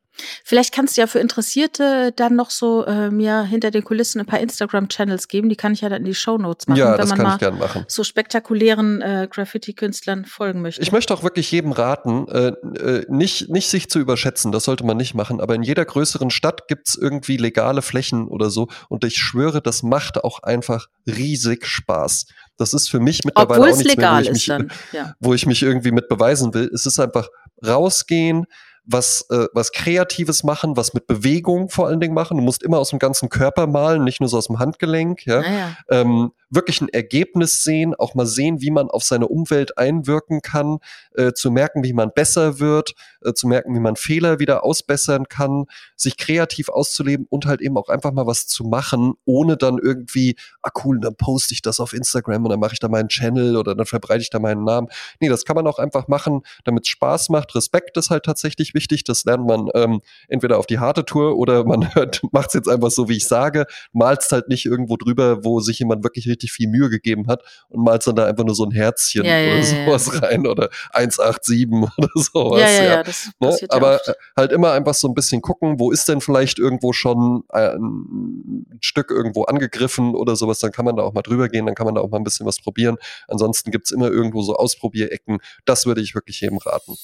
[0.44, 4.26] Vielleicht kannst du ja für Interessierte dann noch so äh, mir hinter den Kulissen ein
[4.26, 5.48] paar Instagram-Channels geben.
[5.48, 8.02] Die kann ich ja dann in die Show Notes machen, ja, wenn man mal so
[8.02, 10.80] spektakulären äh, Graffiti-Künstlern folgen möchte.
[10.82, 14.84] Ich möchte auch wirklich jedem raten, äh, äh, nicht, nicht sich zu überschätzen, das sollte
[14.84, 18.68] man nicht machen, aber in jeder größeren Stadt gibt's irgendwie legale Flächen oder so.
[18.88, 22.26] Und ich schwöre, das macht auch einfach riesig Spaß.
[22.56, 25.14] Das ist für mich mittlerweile Obwohl auch nichts legal mehr, wo ich, mich, dann, ja.
[25.20, 26.70] wo ich mich irgendwie mit beweisen will.
[26.72, 27.28] Es ist einfach
[27.64, 28.46] rausgehen,
[28.86, 32.36] was, äh, was Kreatives machen, was mit Bewegung vor allen Dingen machen.
[32.36, 35.26] Du musst immer aus dem ganzen Körper malen, nicht nur so aus dem Handgelenk.
[35.26, 35.40] Ja?
[35.40, 35.76] Naja.
[35.90, 40.78] Ähm, wirklich ein Ergebnis sehen, auch mal sehen, wie man auf seine Umwelt einwirken kann,
[41.14, 45.28] äh, zu merken, wie man besser wird, äh, zu merken, wie man Fehler wieder ausbessern
[45.28, 45.64] kann,
[45.96, 50.36] sich kreativ auszuleben und halt eben auch einfach mal was zu machen, ohne dann irgendwie,
[50.62, 53.56] ah cool, dann poste ich das auf Instagram und dann mache ich da meinen Channel
[53.56, 54.88] oder dann verbreite ich da meinen Namen.
[55.20, 57.54] Nee, das kann man auch einfach machen, damit es Spaß macht.
[57.54, 59.04] Respekt ist halt tatsächlich wichtig.
[59.04, 61.88] Das lernt man ähm, entweder auf die harte Tour oder man
[62.32, 65.78] macht es jetzt einfach so, wie ich sage, malst halt nicht irgendwo drüber, wo sich
[65.78, 68.70] jemand wirklich richtig viel Mühe gegeben hat und malst dann da einfach nur so ein
[68.70, 71.66] Herzchen Ja, ja, oder sowas rein oder 187
[71.98, 72.60] oder sowas.
[72.60, 73.56] ja, ja, das Ne?
[73.70, 74.00] Aber
[74.36, 79.10] halt immer einfach so ein bisschen gucken, wo ist denn vielleicht irgendwo schon ein Stück
[79.10, 81.94] irgendwo angegriffen oder sowas, dann kann man da auch mal drüber gehen, dann kann man
[81.94, 82.96] da auch mal ein bisschen was probieren.
[83.28, 85.38] Ansonsten gibt's immer irgendwo so Ausprobierecken.
[85.64, 86.96] Das würde ich wirklich jedem raten.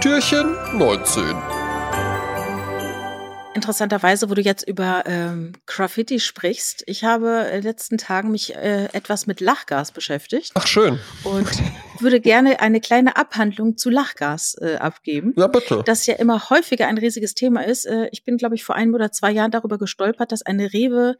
[0.00, 1.65] Türchen 19.
[3.56, 8.54] Interessanterweise, wo du jetzt über ähm, Graffiti sprichst, ich habe in den letzten Tagen mich
[8.54, 11.00] äh, etwas mit Lachgas beschäftigt Ach schön.
[11.24, 11.48] und
[11.98, 15.32] würde gerne eine kleine Abhandlung zu Lachgas äh, abgeben.
[15.36, 15.82] Ja, bitte.
[15.86, 17.86] das ja immer häufiger ein riesiges Thema ist.
[17.86, 21.16] Äh, Ich bin, glaube ich, vor einem oder zwei Jahren darüber gestolpert, dass eine Rewe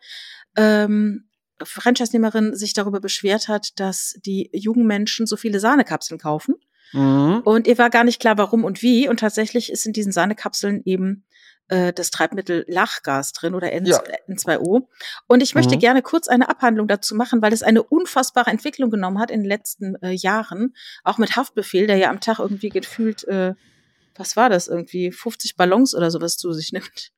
[0.56, 1.28] ähm,
[1.62, 6.56] Franchise-Nehmerin sich darüber beschwert hat, dass die jungen Menschen so viele Sahnekapseln kaufen.
[6.92, 7.40] Mhm.
[7.44, 9.08] Und ihr war gar nicht klar, warum und wie.
[9.08, 11.24] Und tatsächlich ist in diesen Sahnekapseln eben
[11.68, 14.02] äh, das Treibmittel Lachgas drin oder N Ja.
[14.28, 14.86] N2O.
[15.26, 15.80] Und ich möchte Mhm.
[15.80, 19.48] gerne kurz eine Abhandlung dazu machen, weil es eine unfassbare Entwicklung genommen hat in den
[19.48, 20.74] letzten äh, Jahren.
[21.04, 23.54] Auch mit Haftbefehl, der ja am Tag irgendwie gefühlt, äh,
[24.14, 27.12] was war das irgendwie, 50 Ballons oder sowas zu sich nimmt.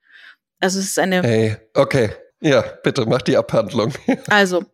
[0.60, 2.10] Also es ist eine, Ey, okay.
[2.40, 3.92] Ja, bitte, mach die Abhandlung.
[4.28, 4.64] also,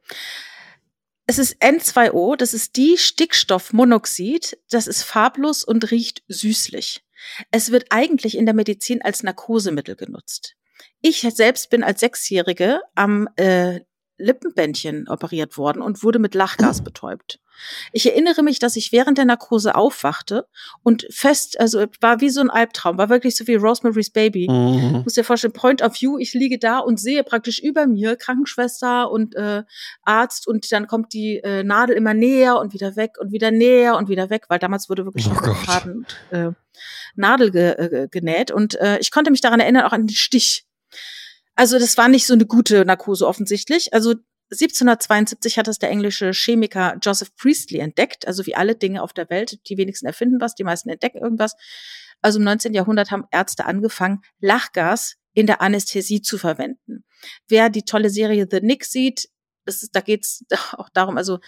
[1.26, 7.03] es ist N2O, das ist die Stickstoffmonoxid, das ist farblos und riecht süßlich.
[7.50, 10.56] Es wird eigentlich in der Medizin als Narkosemittel genutzt.
[11.00, 13.80] Ich selbst bin als Sechsjährige am äh,
[14.18, 17.40] Lippenbändchen operiert worden und wurde mit Lachgas betäubt.
[17.92, 20.46] Ich erinnere mich, dass ich während der Narkose aufwachte
[20.82, 24.48] und fest, also war wie so ein Albtraum, war wirklich so wie Rosemary's Baby.
[24.50, 25.02] Mhm.
[25.04, 29.10] muss dir vorstellen, Point of View, ich liege da und sehe praktisch über mir Krankenschwester
[29.10, 29.62] und äh,
[30.02, 33.96] Arzt und dann kommt die äh, Nadel immer näher und wieder weg und wieder näher
[33.96, 35.64] und wieder weg, weil damals wurde wirklich Oh noch.
[35.64, 36.50] Faden äh,
[37.14, 40.66] Nadel ge, äh, genäht und äh, ich konnte mich daran erinnern, auch an den Stich.
[41.54, 43.92] Also das war nicht so eine gute Narkose offensichtlich.
[43.92, 44.14] Also
[44.50, 48.26] 1772 hat es der englische Chemiker Joseph Priestley entdeckt.
[48.26, 51.54] Also wie alle Dinge auf der Welt, die wenigsten erfinden was, die meisten entdecken irgendwas.
[52.20, 52.74] Also im 19.
[52.74, 57.04] Jahrhundert haben Ärzte angefangen, Lachgas in der Anästhesie zu verwenden.
[57.48, 59.28] Wer die tolle Serie The Nick sieht,
[59.64, 61.38] das ist, da geht's auch darum, also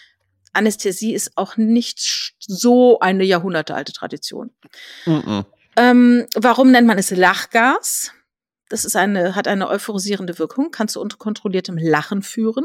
[0.53, 4.51] Anästhesie ist auch nicht so eine jahrhundertealte Tradition.
[5.05, 5.45] Mhm.
[5.77, 8.12] Ähm, warum nennt man es Lachgas?
[8.68, 12.64] Das ist eine, hat eine euphorisierende Wirkung, kann zu unkontrolliertem Lachen führen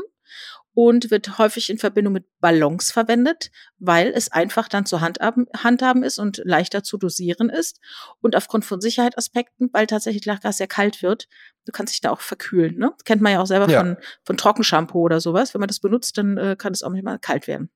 [0.74, 6.04] und wird häufig in Verbindung mit Ballons verwendet, weil es einfach dann zu handhaben, handhaben
[6.04, 7.82] ist und leichter zu dosieren ist.
[8.22, 11.28] Und aufgrund von Sicherheitsaspekten, weil tatsächlich Lachgas sehr kalt wird,
[11.66, 12.78] du kannst dich da auch verkühlen.
[12.78, 12.94] Ne?
[13.04, 13.82] Kennt man ja auch selber Ja.
[13.82, 15.54] von, von Trockenshampoo oder sowas.
[15.54, 17.70] Wenn man das benutzt, dann äh, kann es auch manchmal kalt werden.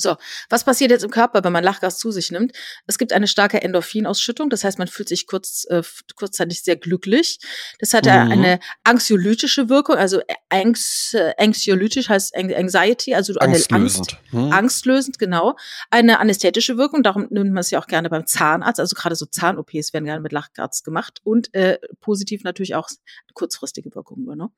[0.00, 0.16] So,
[0.48, 2.52] was passiert jetzt im Körper, wenn man Lachgas zu sich nimmt?
[2.86, 5.82] Es gibt eine starke Endorphinausschüttung, das heißt, man fühlt sich kurz, äh,
[6.14, 7.40] kurzzeitig sehr glücklich.
[7.80, 8.10] Das hat Mhm.
[8.30, 14.18] eine anxiolytische Wirkung, also anx, äh, anxiolytisch heißt An- Anxiety, also eine Angst, Angstlösend.
[14.30, 14.52] Hm?
[14.52, 15.56] angstlösend, genau.
[15.90, 19.26] Eine anästhetische Wirkung, darum nimmt man es ja auch gerne beim Zahnarzt, also gerade so
[19.26, 22.88] Zahn-OPs werden gerne mit Lachgas gemacht und äh, positiv natürlich auch
[23.34, 24.48] kurzfristige Wirkung nur, ne?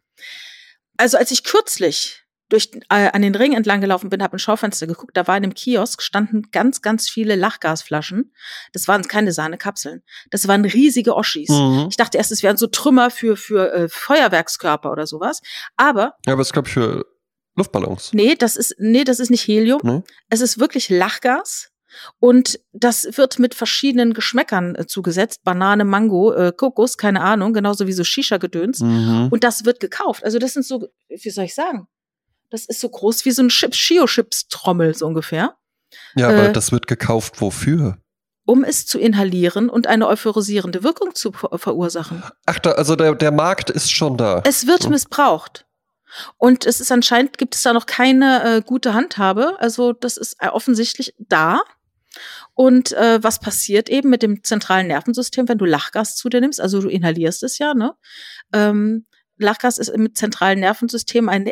[0.99, 4.87] Also als ich kürzlich durch äh, an den Ring entlang gelaufen bin, habe ein Schaufenster
[4.87, 8.33] geguckt, da war in einem Kiosk standen ganz ganz viele Lachgasflaschen.
[8.73, 11.49] Das waren keine Sahnekapseln, das waren riesige Oschis.
[11.49, 11.87] Mhm.
[11.89, 15.41] Ich dachte erst, es wären so Trümmer für für äh, Feuerwerkskörper oder sowas,
[15.77, 17.07] aber Ja, aber es glaube ich für
[17.57, 18.13] Luftballons.
[18.13, 19.81] Nee, das ist, nee, das ist nicht Helium.
[19.83, 20.03] Nee?
[20.29, 21.69] Es ist wirklich Lachgas.
[22.21, 25.43] Und das wird mit verschiedenen Geschmäckern äh, zugesetzt.
[25.43, 28.81] Banane, Mango, äh, Kokos, keine Ahnung, genauso wie so Shisha-Gedöns.
[28.81, 29.29] Mhm.
[29.31, 30.25] Und das wird gekauft.
[30.25, 31.89] Also das sind so, wie soll ich sagen?
[32.51, 35.57] Das ist so groß wie so ein Chips, Shio-Chips-Trommel, so ungefähr.
[36.17, 37.99] Ja, aber äh, das wird gekauft wofür?
[38.45, 42.23] Um es zu inhalieren und eine euphorisierende Wirkung zu ver verursachen.
[42.47, 44.43] Ach, da, also der, der Markt ist schon da.
[44.45, 44.91] Es wird Hm.
[44.91, 45.67] missbraucht.
[46.39, 49.57] Und es ist anscheinend, gibt es da noch keine äh, gute Handhabe.
[49.61, 51.61] Also das ist äh, offensichtlich da.
[52.55, 56.61] Und äh, was passiert eben mit dem zentralen Nervensystem, wenn du Lachgas zu dir nimmst?
[56.61, 57.95] Also du inhalierst es ja, ne?
[58.53, 59.07] Ähm,
[59.39, 61.49] Lachgas ist im zentralen Nervensystem ein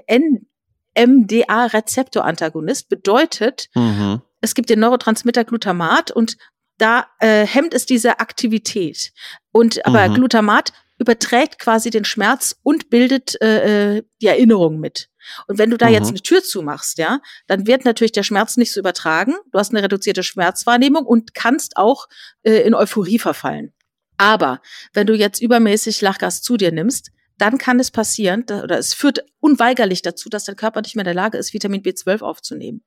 [1.07, 4.23] MDA-Rezeptorantagonist, bedeutet, Mhm.
[4.41, 6.37] es gibt den Neurotransmitter Glutamat und
[6.79, 9.13] da äh, hemmt es diese Aktivität.
[9.53, 10.15] Und aber Mhm.
[10.15, 15.09] Glutamat überträgt quasi den Schmerz und bildet äh, äh, die Erinnerung mit.
[15.47, 16.11] Und wenn du da jetzt Mhm.
[16.11, 19.35] eine Tür zumachst, ja, dann wird natürlich der Schmerz nicht so übertragen.
[19.53, 22.07] Du hast eine reduzierte Schmerzwahrnehmung und kannst auch
[22.45, 23.73] äh, in Euphorie verfallen.
[24.17, 24.61] Aber
[24.93, 29.25] wenn du jetzt übermäßig Lachgas zu dir nimmst, dann kann es passieren, oder es führt
[29.41, 32.83] unweigerlich dazu, dass dein Körper nicht mehr in der Lage ist, Vitamin B12 aufzunehmen.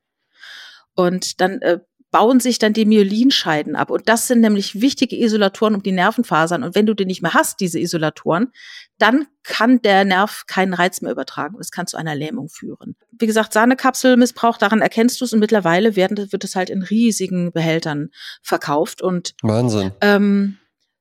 [0.93, 1.79] Und dann äh,
[2.11, 3.89] bauen sich dann die Myelinscheiden ab.
[3.89, 6.63] Und das sind nämlich wichtige Isolatoren um die Nervenfasern.
[6.63, 8.51] Und wenn du die nicht mehr hast, diese Isolatoren,
[8.97, 11.55] dann kann der Nerv keinen Reiz mehr übertragen.
[11.57, 12.97] Das kann zu einer Lähmung führen.
[13.17, 15.31] Wie gesagt, Sahnekapselmissbrauch, daran erkennst du es.
[15.31, 18.09] Und mittlerweile werden, wird es halt in riesigen Behältern
[18.43, 19.01] verkauft.
[19.01, 19.93] Und Wahnsinn.
[20.01, 20.57] ähm,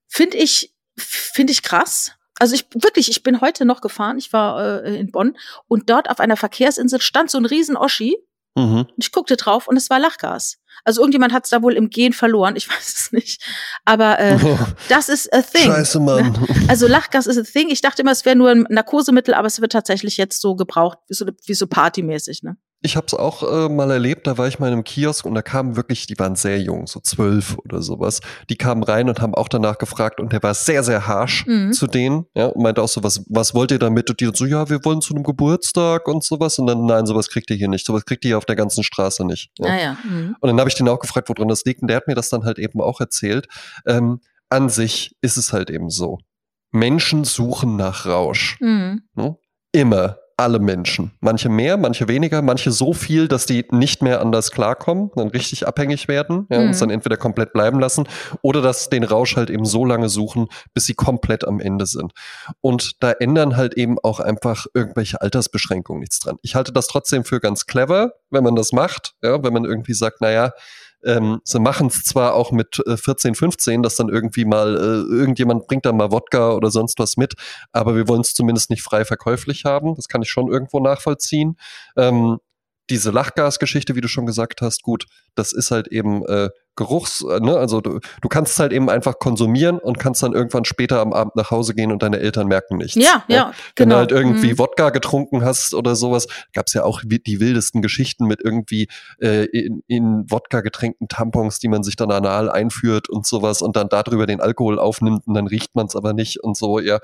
[0.06, 2.12] finde ich, finde ich krass.
[2.40, 4.18] Also ich wirklich, ich bin heute noch gefahren.
[4.18, 5.36] Ich war äh, in Bonn
[5.68, 8.16] und dort auf einer Verkehrsinsel stand so ein riesen Oschi
[8.56, 8.86] Mhm.
[8.96, 10.58] ich guckte drauf und es war Lachgas.
[10.84, 13.42] Also irgendjemand hat es da wohl im Gehen verloren, ich weiß es nicht.
[13.84, 14.36] Aber äh,
[14.88, 15.70] das ist a thing.
[15.70, 16.36] Scheiße, Mann.
[16.68, 17.70] Also Lachgas ist a thing.
[17.70, 20.98] Ich dachte immer, es wäre nur ein Narkosemittel, aber es wird tatsächlich jetzt so gebraucht,
[21.08, 22.56] wie so, wie so partymäßig, ne?
[22.82, 25.34] Ich habe es auch äh, mal erlebt, da war ich mal in einem Kiosk und
[25.34, 28.20] da kamen wirklich, die waren sehr jung, so zwölf oder sowas.
[28.48, 31.72] Die kamen rein und haben auch danach gefragt und der war sehr, sehr harsh Mhm.
[31.72, 34.08] zu denen, ja, und meinte auch so, was, was wollt ihr damit?
[34.08, 36.58] Und die so, ja, wir wollen zu einem Geburtstag und sowas.
[36.58, 38.82] Und dann, nein, sowas kriegt ihr hier nicht, sowas kriegt ihr hier auf der ganzen
[38.82, 39.50] Straße nicht.
[39.58, 39.68] Ja.
[39.68, 39.96] Naja.
[40.02, 40.36] Mhm.
[40.40, 41.82] Und dann habe ich den auch gefragt, woran das liegt.
[41.82, 43.46] Und der hat mir das dann halt eben auch erzählt.
[43.86, 46.18] Ähm, an sich ist es halt eben so.
[46.72, 48.56] Menschen suchen nach Rausch.
[48.60, 49.02] Mhm.
[49.14, 49.36] Ne?
[49.72, 50.16] Immer.
[50.40, 51.10] Alle Menschen.
[51.20, 55.66] Manche mehr, manche weniger, manche so viel, dass die nicht mehr anders klarkommen, dann richtig
[55.66, 56.64] abhängig werden ja, Mhm.
[56.64, 58.08] und es dann entweder komplett bleiben lassen
[58.40, 62.12] oder dass den Rausch halt eben so lange suchen, bis sie komplett am Ende sind.
[62.62, 66.36] Und da ändern halt eben auch einfach irgendwelche Altersbeschränkungen nichts dran.
[66.40, 69.92] Ich halte das trotzdem für ganz clever, wenn man das macht, ja, wenn man irgendwie
[69.94, 70.52] sagt, naja,
[71.04, 75.14] ähm, sie machen es zwar auch mit äh, 14, 15, dass dann irgendwie mal äh,
[75.14, 77.34] irgendjemand bringt dann mal Wodka oder sonst was mit,
[77.72, 79.94] aber wir wollen es zumindest nicht frei verkäuflich haben.
[79.94, 81.56] Das kann ich schon irgendwo nachvollziehen.
[81.96, 82.38] Ähm,
[82.90, 87.40] diese Lachgasgeschichte, wie du schon gesagt hast, gut, das ist halt eben äh, Geruchs, äh,
[87.40, 87.56] ne?
[87.56, 91.12] also du, du kannst es halt eben einfach konsumieren und kannst dann irgendwann später am
[91.12, 92.94] Abend nach Hause gehen und deine Eltern merken nichts.
[92.94, 93.94] Ja, ja, Wenn genau.
[93.94, 94.58] du halt irgendwie Mhm.
[94.58, 98.88] Wodka getrunken hast oder sowas, gab es ja auch die wildesten Geschichten mit irgendwie
[99.20, 103.76] äh, in, in Wodka getränkten Tampons, die man sich dann anal einführt und sowas und
[103.76, 106.78] dann darüber den Alkohol aufnimmt und dann riecht man es aber nicht und so.
[106.78, 106.98] Ja,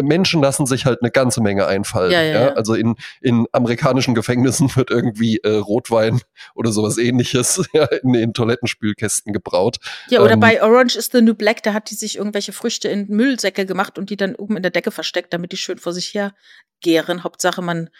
[0.00, 2.12] Menschen lassen sich halt eine ganze Menge einfallen.
[2.12, 2.48] Ja, ja, ja.
[2.52, 6.20] Also in, in amerikanischen Gefängnissen wird irgendwie äh, Rotwein
[6.54, 9.78] oder sowas ähnliches ja, in den Toilettenspülkästen gebraut.
[10.08, 12.88] Ja, oder Ähm, bei Orange is the New Black, da hat die sich irgendwelche Früchte
[12.88, 15.92] in Müllsäcke gemacht und die dann oben in der Decke versteckt, damit die schön vor
[15.92, 16.34] sich her
[16.80, 17.24] gären.
[17.24, 17.90] Hauptsache, man,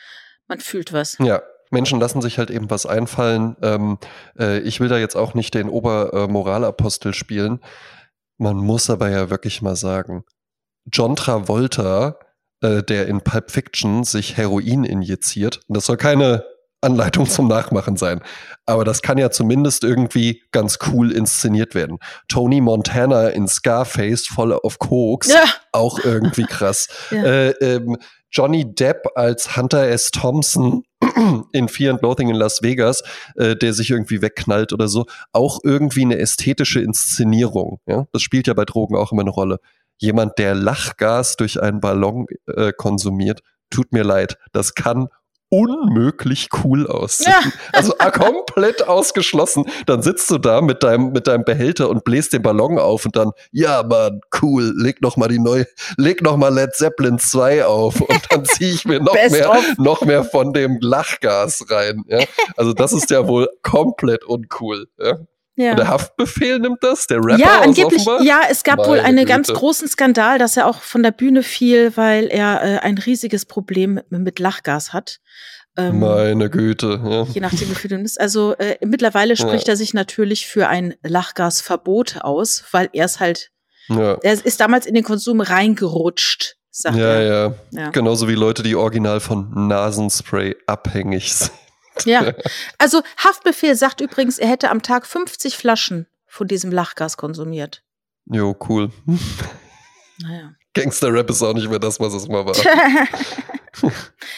[0.46, 1.16] man fühlt was.
[1.18, 3.56] Ja, Menschen lassen sich halt eben was einfallen.
[3.62, 3.98] Ähm,
[4.38, 7.60] äh, ich will da jetzt auch nicht den Obermoralapostel spielen.
[8.38, 10.24] Man muss aber ja wirklich mal sagen,
[10.90, 12.18] John Travolta,
[12.62, 16.44] äh, der in Pulp Fiction sich Heroin injiziert, und das soll keine
[16.80, 18.20] Anleitung zum Nachmachen sein,
[18.66, 21.98] aber das kann ja zumindest irgendwie ganz cool inszeniert werden.
[22.28, 26.88] Tony Montana in Scarface voll auf Koks, Ja, auch irgendwie krass.
[27.10, 27.24] Ja.
[27.24, 27.96] Äh, ähm,
[28.30, 30.10] Johnny Depp als Hunter S.
[30.10, 30.82] Thompson
[31.52, 33.02] in Fear and Loathing in Las Vegas,
[33.36, 37.80] äh, der sich irgendwie wegknallt oder so, auch irgendwie eine ästhetische Inszenierung.
[37.86, 38.06] Ja?
[38.12, 39.60] Das spielt ja bei Drogen auch immer eine Rolle.
[39.96, 45.08] Jemand, der Lachgas durch einen Ballon äh, konsumiert, tut mir leid, das kann
[45.50, 47.32] unmöglich cool aussehen.
[47.32, 47.50] Ja.
[47.72, 49.64] Also ah, komplett ausgeschlossen.
[49.86, 53.16] Dann sitzt du da mit deinem, mit deinem Behälter und bläst den Ballon auf und
[53.16, 57.64] dann, ja, Mann, cool, leg noch mal die neue, leg noch mal Led Zeppelin 2
[57.64, 59.64] auf und dann ziehe ich mir noch mehr, of.
[59.78, 62.04] noch mehr von dem Lachgas rein.
[62.08, 62.24] Ja?
[62.56, 64.86] Also das ist ja wohl komplett uncool.
[64.98, 65.18] Ja?
[65.58, 65.74] Ja.
[65.74, 69.28] Der Haftbefehl nimmt das, der Rapper ja, angeblich, ja, es gab wohl Meine einen Güte.
[69.28, 73.44] ganz großen Skandal, dass er auch von der Bühne fiel, weil er äh, ein riesiges
[73.44, 75.18] Problem mit, mit Lachgas hat.
[75.76, 77.00] Ähm, Meine Güte.
[77.04, 77.22] Ja.
[77.24, 78.20] je nachdem, wie viel du nimmst.
[78.20, 79.74] Also äh, mittlerweile spricht Ja.
[79.74, 83.50] er sich natürlich für ein Lachgasverbot aus, weil er es halt,
[83.88, 84.14] Ja.
[84.22, 87.22] er ist damals in den Konsum reingerutscht, sagt Ja, er.
[87.22, 87.54] ja.
[87.82, 87.90] Ja.
[87.90, 91.52] Genauso wie Leute, die original von Nasenspray abhängig sind.
[92.04, 92.32] ja.
[92.78, 97.82] Also Haftbefehl sagt übrigens, er hätte am Tag 50 Flaschen von diesem Lachgas konsumiert.
[98.26, 98.90] Jo, cool.
[100.20, 100.52] Naja.
[100.74, 102.54] Gangster-Rap ist auch nicht mehr das, was es mal war.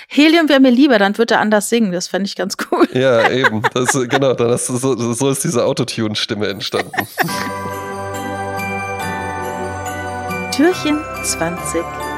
[0.09, 1.92] Helium wäre mir lieber, dann würde er anders singen.
[1.92, 2.88] Das fände ich ganz cool.
[2.92, 3.62] Ja, eben.
[3.75, 6.92] Das, genau, dann hast du so, so ist diese Autotune-Stimme entstanden.
[10.53, 12.10] Türchen 20.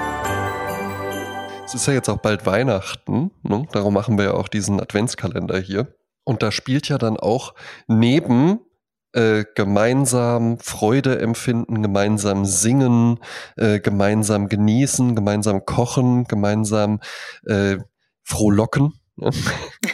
[1.73, 3.67] Es ist ja jetzt auch bald Weihnachten, ne?
[3.73, 5.97] darum machen wir ja auch diesen Adventskalender hier.
[6.23, 7.55] Und da spielt ja dann auch
[7.87, 8.61] neben
[9.15, 13.21] äh, gemeinsam Freude empfinden, gemeinsam singen,
[13.57, 17.01] äh, gemeinsam genießen, gemeinsam kochen, gemeinsam
[17.47, 17.79] äh,
[18.23, 18.93] frohlocken.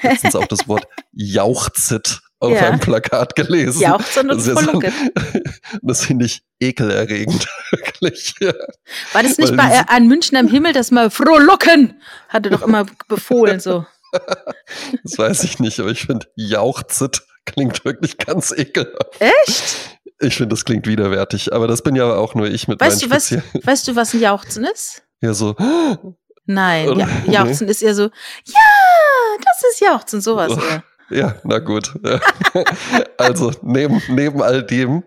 [0.02, 2.68] Letztens auch das Wort jauchzet auf ja.
[2.68, 3.80] einem Plakat gelesen.
[3.80, 4.92] Jauchzen und frohlocken.
[5.82, 8.34] das finde ich ekelerregend, wirklich.
[9.12, 12.62] War das nicht Weil bei äh, ein München am Himmel, das mal frohlocken hatte doch
[12.62, 13.86] immer befohlen so.
[15.02, 19.20] das weiß ich nicht, aber ich finde jauchzet klingt wirklich ganz ekelhaft.
[19.20, 19.76] Echt?
[20.20, 23.10] Ich finde, das klingt widerwärtig, aber das bin ja auch nur ich mit weißt meinen
[23.10, 23.32] du, was,
[23.66, 25.02] Weißt du, was ein Jauchzen ist?
[25.20, 25.56] Ja, so.
[26.46, 27.70] Nein, ja, Jauchzen nee.
[27.70, 30.82] ist eher so, ja, das ist Jauchzen, sowas eher.
[31.10, 31.94] Ja, na gut.
[33.18, 35.04] also neben, neben all dem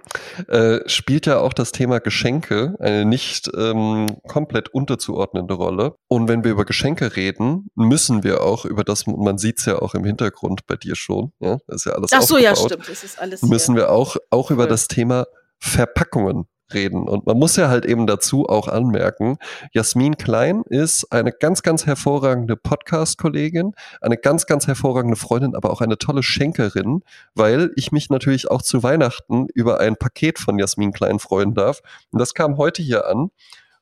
[0.47, 5.95] äh, spielt ja auch das Thema Geschenke eine nicht ähm, komplett unterzuordnende Rolle.
[6.07, 9.79] Und wenn wir über Geschenke reden, müssen wir auch über das, man sieht es ja
[9.79, 12.89] auch im Hintergrund bei dir schon, ja, das ist ja alles Ach so, ja, stimmt,
[12.89, 15.25] das ist alles Müssen wir auch, auch über das Thema
[15.59, 17.07] Verpackungen reden.
[17.07, 19.37] Und man muss ja halt eben dazu auch anmerken,
[19.73, 25.81] Jasmin Klein ist eine ganz, ganz hervorragende Podcast-Kollegin, eine ganz, ganz hervorragende Freundin, aber auch
[25.81, 27.03] eine tolle Schenkerin,
[27.35, 31.81] weil ich mich natürlich auch zu Weihnachten über ein Paket von Jasmin Klein freuen darf.
[32.11, 33.31] Und das kam heute hier an.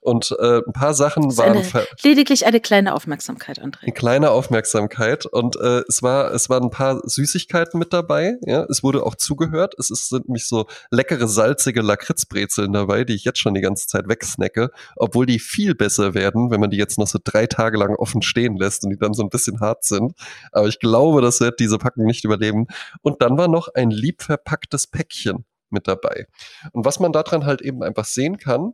[0.02, 3.84] Und äh, ein paar Sachen waren eine, lediglich eine kleine Aufmerksamkeit, André.
[3.84, 8.38] Eine kleine Aufmerksamkeit und äh, es war es waren ein paar Süßigkeiten mit dabei.
[8.46, 9.76] Ja, es wurde auch zugehört.
[9.78, 13.88] Es ist, sind nämlich so leckere salzige Lakritzbrezeln dabei, die ich jetzt schon die ganze
[13.88, 17.78] Zeit wegsnacke, obwohl die viel besser werden, wenn man die jetzt noch so drei Tage
[17.78, 20.14] lang offen stehen lässt und die dann so ein bisschen hart sind.
[20.54, 22.68] Aber ich glaube, das wird diese Packung nicht überleben.
[23.02, 26.26] Und dann war noch ein lieb verpacktes Päckchen mit dabei.
[26.72, 28.74] Und was man daran halt eben einfach sehen kann,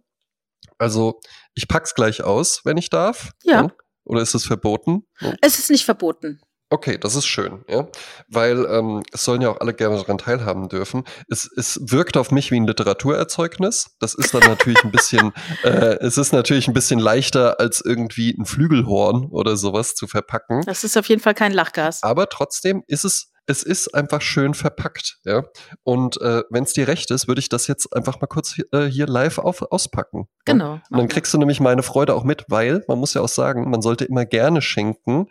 [0.78, 1.20] also
[1.54, 3.32] ich pack's gleich aus, wenn ich darf.
[3.44, 3.70] Ja.
[4.04, 5.04] Oder ist es verboten?
[5.42, 6.40] Es ist nicht verboten.
[6.72, 7.88] Okay, das ist schön, ja.
[8.28, 11.04] Weil ähm, es sollen ja auch alle gerne daran teilhaben dürfen.
[11.30, 13.96] Es, es wirkt auf mich wie ein Literaturerzeugnis.
[14.00, 15.32] Das ist dann natürlich ein bisschen,
[15.64, 20.64] äh, es ist natürlich ein bisschen leichter, als irgendwie ein Flügelhorn oder sowas zu verpacken.
[20.66, 22.02] Das ist auf jeden Fall kein Lachgas.
[22.02, 25.44] Aber trotzdem ist es es ist einfach schön verpackt, ja.
[25.84, 28.86] Und äh, wenn es dir recht ist, würde ich das jetzt einfach mal kurz äh,
[28.86, 30.28] hier live auf, auspacken.
[30.46, 30.76] Genau.
[30.76, 30.82] Ja?
[30.90, 33.70] Und dann kriegst du nämlich meine Freude auch mit, weil man muss ja auch sagen,
[33.70, 35.28] man sollte immer gerne schenken.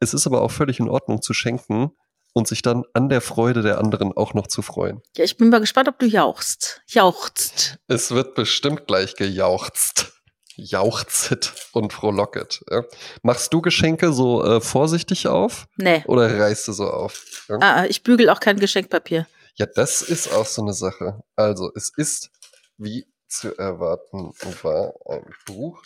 [0.00, 1.90] Es ist aber auch völlig in Ordnung zu schenken
[2.32, 5.00] und sich dann an der Freude der anderen auch noch zu freuen.
[5.16, 6.82] Ja, ich bin mal gespannt, ob du jauchzt.
[6.88, 7.78] Jauchzt.
[7.88, 10.19] Es wird bestimmt gleich gejauchzt
[10.60, 12.62] jauchzet und frohlocket.
[12.70, 12.84] Ja.
[13.22, 15.66] Machst du Geschenke so äh, vorsichtig auf?
[15.76, 16.02] Nee.
[16.06, 17.46] Oder reißt du so auf?
[17.48, 17.56] Ja?
[17.60, 19.26] Ah, ah, ich bügel auch kein Geschenkpapier.
[19.56, 21.22] Ja, das ist auch so eine Sache.
[21.36, 22.30] Also, es ist,
[22.78, 25.82] wie zu erwarten war, ein Buch.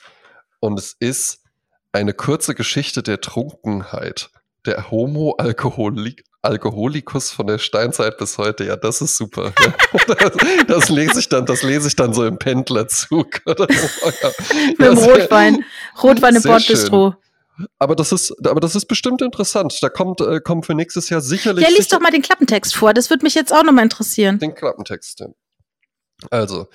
[0.61, 1.41] Und es ist
[1.93, 4.31] eine kurze Geschichte der Trunkenheit.
[4.67, 9.53] Der Homo-Alkoholik Alkoholikus von der Steinzeit bis heute, ja, das ist super.
[10.07, 10.33] das,
[10.67, 14.11] das, lese ich dann, das lese ich dann so im Pendlerzug oder so.
[14.23, 14.31] Ja.
[14.67, 15.65] Mit dem Rotwein.
[16.03, 17.15] Rotwein im Bordbistro.
[17.79, 19.79] Aber das ist, aber das ist bestimmt interessant.
[19.81, 21.65] Da kommt, äh, kommt für nächstes Jahr sicherlich.
[21.65, 22.93] Ja, lies doch mal den Klappentext vor.
[22.95, 24.39] Das würde mich jetzt auch nochmal interessieren.
[24.39, 25.25] Den Klappentext.
[26.31, 26.67] Also,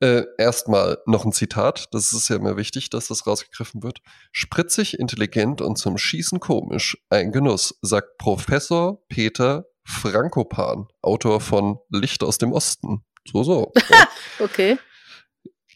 [0.00, 4.00] äh, erstmal noch ein Zitat, das ist ja immer wichtig, dass das rausgegriffen wird.
[4.32, 6.96] Spritzig, intelligent und zum Schießen komisch.
[7.10, 13.04] Ein Genuss, sagt Professor Peter Frankopan, Autor von Licht aus dem Osten.
[13.30, 13.72] So, so.
[14.38, 14.78] Okay.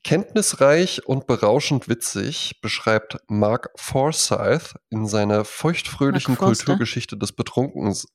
[0.04, 8.06] Kenntnisreich und berauschend witzig beschreibt Mark Forsyth in seiner feuchtfröhlichen Kulturgeschichte des Betrunkens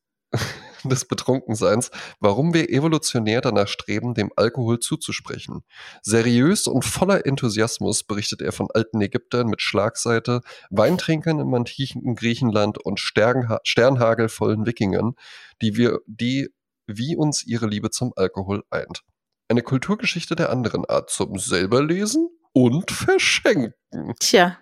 [0.84, 5.62] des Betrunkenseins, warum wir evolutionär danach streben, dem Alkohol zuzusprechen.
[6.02, 12.78] Seriös und voller Enthusiasmus berichtet er von alten Ägyptern mit Schlagseite, Weintrinkern im antiken Griechenland
[12.78, 15.14] und Sternha sternhagelvollen Wikingern,
[15.62, 16.50] die wir, die
[16.88, 19.04] wie uns ihre Liebe zum Alkohol eint.
[19.48, 23.74] Eine Kulturgeschichte der anderen Art zum selberlesen und verschenken.
[24.20, 24.58] Tja.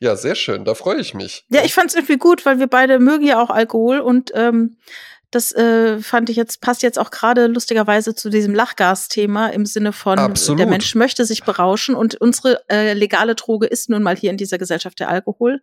[0.00, 0.64] Ja, sehr schön.
[0.64, 1.44] Da freue ich mich.
[1.48, 4.76] Ja, ich fand es irgendwie gut, weil wir beide mögen ja auch Alkohol und ähm,
[5.34, 9.92] das äh, fand ich jetzt, passt jetzt auch gerade lustigerweise zu diesem Lachgas-Thema im Sinne
[9.92, 10.60] von, Absolut.
[10.60, 14.36] der Mensch möchte sich berauschen und unsere äh, legale Droge ist nun mal hier in
[14.36, 15.60] dieser Gesellschaft der Alkohol.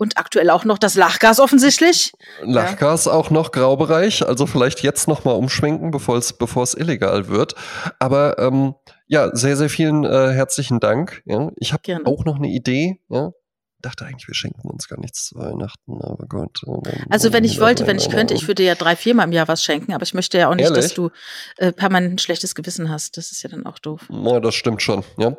[0.00, 2.12] Und aktuell auch noch das Lachgas offensichtlich.
[2.42, 3.12] Lachgas ja.
[3.12, 7.56] auch noch Graubereich, also vielleicht jetzt noch mal umschwenken, bevor es, bevor es illegal wird.
[7.98, 8.76] Aber ähm,
[9.08, 11.20] ja, sehr, sehr vielen äh, herzlichen Dank.
[11.24, 11.50] Ja.
[11.56, 13.00] Ich habe auch noch eine Idee.
[13.08, 13.32] Ja
[13.80, 16.62] dachte eigentlich, wir schenken uns gar nichts zu Weihnachten, aber Gott.
[17.10, 19.62] Also wenn ich wollte, wenn ich könnte, ich würde ja drei, viermal im Jahr was
[19.62, 20.84] schenken, aber ich möchte ja auch nicht, Ehrlich?
[20.84, 21.10] dass du
[21.56, 23.16] äh, permanent ein schlechtes Gewissen hast.
[23.16, 24.06] Das ist ja dann auch doof.
[24.10, 25.36] Ja, das stimmt schon, ja.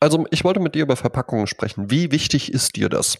[0.00, 1.90] Also ich wollte mit dir über Verpackungen sprechen.
[1.90, 3.18] Wie wichtig ist dir das?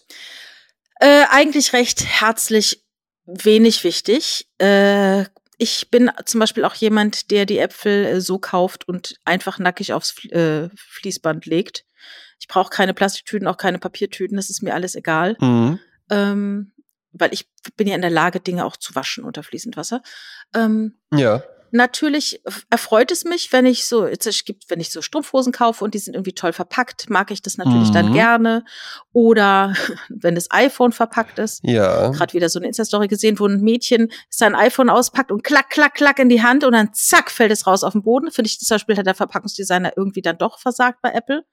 [0.99, 2.83] Äh, eigentlich recht herzlich
[3.25, 4.47] wenig wichtig.
[4.57, 5.25] Äh,
[5.57, 9.93] ich bin zum Beispiel auch jemand, der die Äpfel äh, so kauft und einfach nackig
[9.93, 11.85] aufs äh, Fließband legt.
[12.39, 15.35] Ich brauche keine Plastiktüten, auch keine Papiertüten, das ist mir alles egal.
[15.39, 15.79] Mhm.
[16.09, 16.71] Ähm,
[17.11, 20.01] weil ich bin ja in der Lage, Dinge auch zu waschen unter fließend Wasser.
[20.55, 21.43] Ähm, Ja.
[21.75, 25.93] natürlich erfreut es mich, wenn ich so, es gibt, wenn ich so Strumpfhosen kaufe und
[25.95, 28.13] die sind irgendwie toll verpackt, mag ich das natürlich dann Mhm.
[28.13, 28.65] gerne.
[29.11, 29.73] Oder
[30.09, 31.61] wenn das iPhone verpackt ist.
[31.63, 32.09] Ja.
[32.09, 35.95] Gerade wieder so eine Insta-Story gesehen, wo ein Mädchen sein iPhone auspackt und klack, klack,
[35.95, 38.31] klack in die Hand und dann zack fällt es raus auf den Boden.
[38.31, 41.43] Finde ich, zum Beispiel hat der Verpackungsdesigner irgendwie dann doch versagt bei Apple.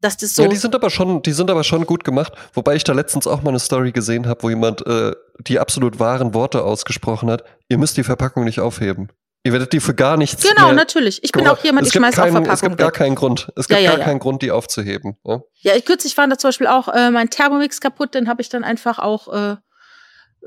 [0.00, 0.42] Dass das so.
[0.42, 2.32] Ja, die sind aber schon, die sind aber schon gut gemacht.
[2.54, 5.98] Wobei ich da letztens auch mal eine Story gesehen habe, wo jemand äh, die absolut
[5.98, 7.42] wahren Worte ausgesprochen hat.
[7.68, 9.08] Ihr müsst die Verpackung nicht aufheben.
[9.44, 10.42] Ihr werdet die für gar nichts.
[10.42, 11.22] genau, natürlich.
[11.22, 12.94] Ich bin auch jemand, es ich schmeiß auch keinen, Es Verpackungen gibt gar weg.
[12.94, 13.52] keinen Grund.
[13.56, 14.04] Es gibt Ja, ja, gar ja.
[14.04, 15.16] keinen Grund, die aufzuheben.
[15.24, 15.40] Ja?
[15.60, 18.48] Ja, ich kürzlich war da zum Beispiel auch äh, mein Thermomix kaputt, den habe ich
[18.48, 19.56] dann einfach auch äh,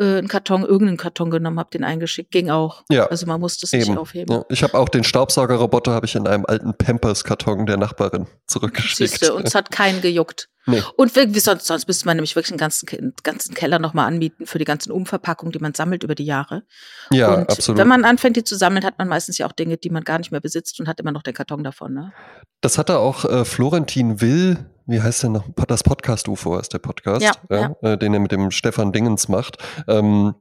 [0.02, 2.84] äh, einen Karton, irgendeinen Karton genommen, habe den eingeschickt, ging auch.
[2.90, 3.98] Ja, Also man musste es nicht Eben.
[3.98, 4.36] aufheben.
[4.36, 8.98] Ja, ich habe auch den Staubsaugerroboter habe ich in einem alten Pampers-Karton der Nachbarin zurückgeschickt.
[9.12, 10.50] Siehste, und es hat keinen gejuckt.
[10.68, 10.84] Nee.
[10.96, 14.08] Und wie, wie sonst, sonst müsste man nämlich wirklich einen ganzen, einen ganzen Keller nochmal
[14.08, 16.64] anmieten für die ganzen Umverpackungen, die man sammelt über die Jahre.
[17.12, 17.80] ja, und absolut.
[17.80, 20.20] wenn man anfängt, die zu sammeln, hat man meistens ja auch Dinge, die man gar
[20.20, 21.94] nicht mehr besitzt und hat immer noch den Karton davon.
[21.94, 22.14] Ne?
[22.62, 25.46] Das hatte auch äh, Florentin Will, wie heißt der noch?
[25.68, 29.58] Das Podcast UFO heißt der Podcast, Ja, Äh, den er mit dem Stefan Dingens macht.
[29.88, 30.36] Ähm,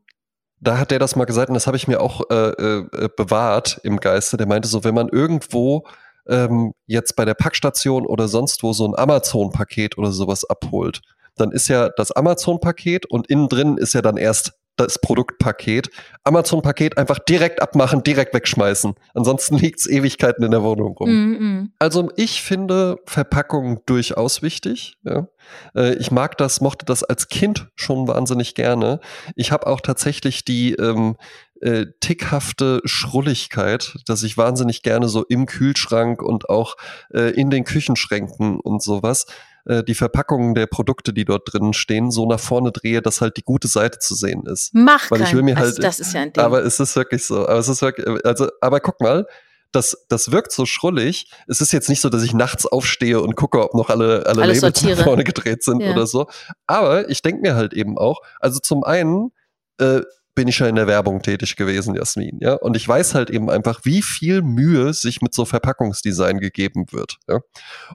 [0.61, 3.81] da hat der das mal gesagt und das habe ich mir auch äh, äh, bewahrt
[3.83, 4.37] im Geiste.
[4.37, 5.87] Der meinte so, wenn man irgendwo
[6.31, 11.03] ähm, jetzt bei der Packstation oder sonst wo so ein Amazon-Paket oder sowas abholt,
[11.37, 15.91] dann ist ja das Amazon-Paket und innen drin ist ja dann erst das Produktpaket.
[16.25, 18.95] Amazon-Paket einfach direkt abmachen, direkt wegschmeißen.
[19.15, 21.11] Ansonsten liegt's Ewigkeiten in der Wohnung rum.
[21.11, 21.73] Mm, mm.
[21.79, 24.97] Also ich finde Verpackung durchaus wichtig.
[25.03, 25.29] Ja.
[25.75, 29.01] Äh, Ich mag das, mochte das als Kind schon wahnsinnig gerne.
[29.37, 31.17] Ich habe auch tatsächlich die ähm,
[31.61, 36.77] äh, tickhafte Schrulligkeit, dass ich wahnsinnig gerne so im Kühlschrank und auch
[37.13, 39.27] äh, in den Küchenschränken und sowas
[39.67, 43.37] äh, die Verpackungen der Produkte, die dort drin stehen, so nach vorne drehe, dass halt
[43.37, 44.71] die gute Seite zu sehen ist.
[44.75, 46.43] Mach Weil ich will mir also, halt- das ist ja ein Ding.
[46.43, 47.47] Aber es ist wirklich so.
[47.47, 49.27] Aber es ist wirklich, also, aber guck mal,
[49.73, 51.31] das, das wirkt so schrullig.
[51.47, 54.43] Es ist jetzt nicht so, dass ich nachts aufstehe und gucke, ob noch alle, alle
[54.43, 55.93] Alles Labels nach vorne gedreht sind Ja.
[55.93, 56.27] oder so.
[56.67, 59.31] Aber ich denke mir halt eben auch, also zum einen
[59.79, 60.01] äh,
[60.35, 62.55] bin ich ja in der Werbung tätig gewesen, Jasmin, ja.
[62.55, 67.17] Und ich weiß halt eben einfach, wie viel Mühe sich mit so Verpackungsdesign gegeben wird.
[67.29, 67.41] Ja?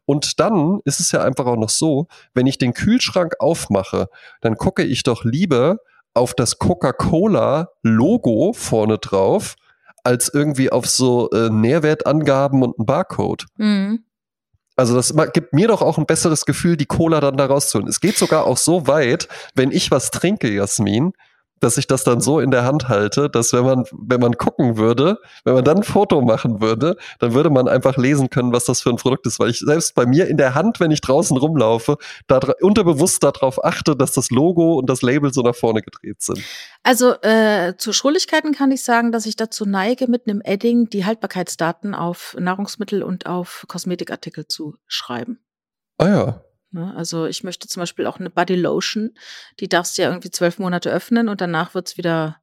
[0.06, 4.08] Und dann ist es ja einfach auch noch so, wenn ich den Kühlschrank aufmache,
[4.42, 5.78] dann gucke ich doch lieber
[6.14, 9.56] auf das Coca-Cola-Logo vorne drauf,
[10.04, 13.46] als irgendwie auf so äh, Nährwertangaben und einen Barcode.
[13.58, 14.04] Mhm.
[14.78, 17.88] Also das gibt mir doch auch ein besseres Gefühl, die Cola dann da rauszuholen.
[17.88, 21.14] Es geht sogar auch so weit, wenn ich was trinke, Jasmin,
[21.66, 24.78] dass ich das dann so in der Hand halte, dass wenn man, wenn man gucken
[24.78, 28.66] würde, wenn man dann ein Foto machen würde, dann würde man einfach lesen können, was
[28.66, 31.02] das für ein Produkt ist, weil ich selbst bei mir in der Hand, wenn ich
[31.02, 31.98] draußen rumlaufe,
[32.28, 36.40] da unterbewusst darauf achte, dass das Logo und das Label so nach vorne gedreht sind.
[36.84, 41.04] Also äh, zu Schrulligkeiten kann ich sagen, dass ich dazu neige, mit einem Edding die
[41.04, 45.40] Haltbarkeitsdaten auf Nahrungsmittel und auf Kosmetikartikel zu schreiben.
[45.98, 46.45] Ah ja.
[46.76, 46.94] Ne?
[46.96, 49.16] Also ich möchte zum Beispiel auch eine Body Lotion,
[49.62, 52.42] die darfst du ja irgendwie zwölf Monate öffnen und danach wird's wieder,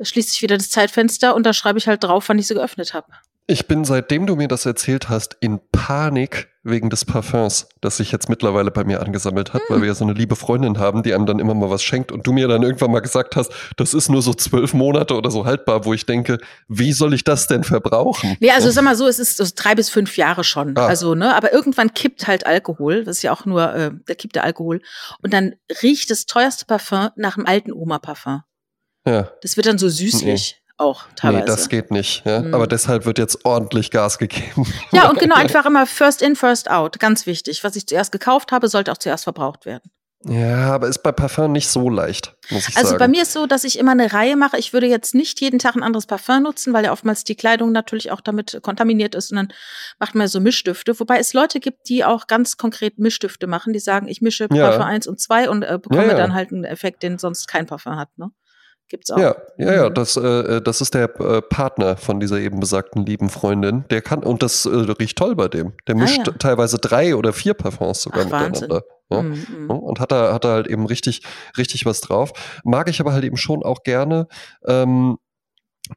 [0.00, 2.94] schließt sich wieder das Zeitfenster und da schreibe ich halt drauf, wann ich sie geöffnet
[2.94, 3.12] habe.
[3.50, 8.12] Ich bin, seitdem du mir das erzählt hast, in Panik wegen des Parfums, das sich
[8.12, 9.66] jetzt mittlerweile bei mir angesammelt hat, Hm.
[9.70, 12.12] weil wir ja so eine liebe Freundin haben, die einem dann immer mal was schenkt
[12.12, 15.32] und du mir dann irgendwann mal gesagt hast, das ist nur so zwölf Monate oder
[15.32, 16.38] so haltbar, wo ich denke,
[16.68, 18.36] wie soll ich das denn verbrauchen?
[18.38, 20.76] Nee, also sag mal so, es ist so drei bis fünf Jahre schon.
[20.76, 20.86] Ah.
[20.86, 24.36] Also, ne, aber irgendwann kippt halt Alkohol, das ist ja auch nur, äh, da kippt
[24.36, 24.80] der Alkohol.
[25.24, 28.42] Und dann riecht das teuerste Parfum nach einem alten Oma-Parfum.
[29.04, 31.40] Ja, Das wird dann so süßlich auch teilweise.
[31.44, 32.24] nee, das geht nicht.
[32.26, 32.40] Ja?
[32.40, 32.54] Mhm.
[32.54, 34.66] Aber deshalb wird jetzt ordentlich Gas gegeben.
[34.92, 36.98] Ja, und genau, einfach immer first in, first out.
[36.98, 37.62] Ganz wichtig.
[37.64, 39.90] Was ich zuerst gekauft habe, sollte auch zuerst verbraucht werden.
[40.22, 42.98] Ja, aber ist bei Parfum nicht so leicht, muss ich Also sagen.
[42.98, 44.58] bei mir ist so, dass ich immer eine Reihe mache.
[44.58, 47.72] Ich würde jetzt nicht jeden Tag ein anderes Parfum nutzen, weil ja oftmals die Kleidung
[47.72, 49.48] natürlich auch damit kontaminiert ist und dann
[49.98, 51.00] macht man so Mischstifte.
[51.00, 54.68] Wobei es Leute gibt, die auch ganz konkret Mischstifte machen, die sagen, ich mische Ja.
[54.68, 56.16] Parfum 1 und 2 und äh, bekomme Ja, ja.
[56.18, 58.10] dann halt einen Effekt, den sonst kein Parfum hat.
[58.18, 58.30] Ne?
[58.90, 59.18] Gibt's auch.
[59.18, 59.94] Ja, ja, ja, Mhm.
[59.94, 63.84] das, äh, das ist der äh, Partner von dieser eben besagten lieben Freundin.
[63.88, 65.72] Der kann, und das äh, riecht toll bei dem.
[65.86, 66.32] Der Ah, mischt ja.
[66.34, 68.82] teilweise drei oder vier Parfums sogar Ach, miteinander.
[69.10, 69.22] Ja.
[69.22, 69.46] Mhm.
[69.68, 71.22] Ja, Und hat da, hat da halt eben richtig,
[71.56, 72.32] richtig was drauf.
[72.64, 74.26] Mag ich aber halt eben schon auch gerne.
[74.66, 75.18] Ähm,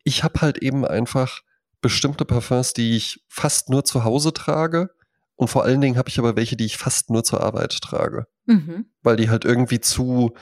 [0.04, 1.42] ich habe halt eben einfach
[1.82, 4.90] bestimmte Parfums, die ich fast nur zu Hause trage.
[5.36, 8.28] Und vor allen Dingen habe ich aber welche, die ich fast nur zur Arbeit trage
[8.46, 8.86] Mhm.
[9.04, 10.34] weil die halt irgendwie zu,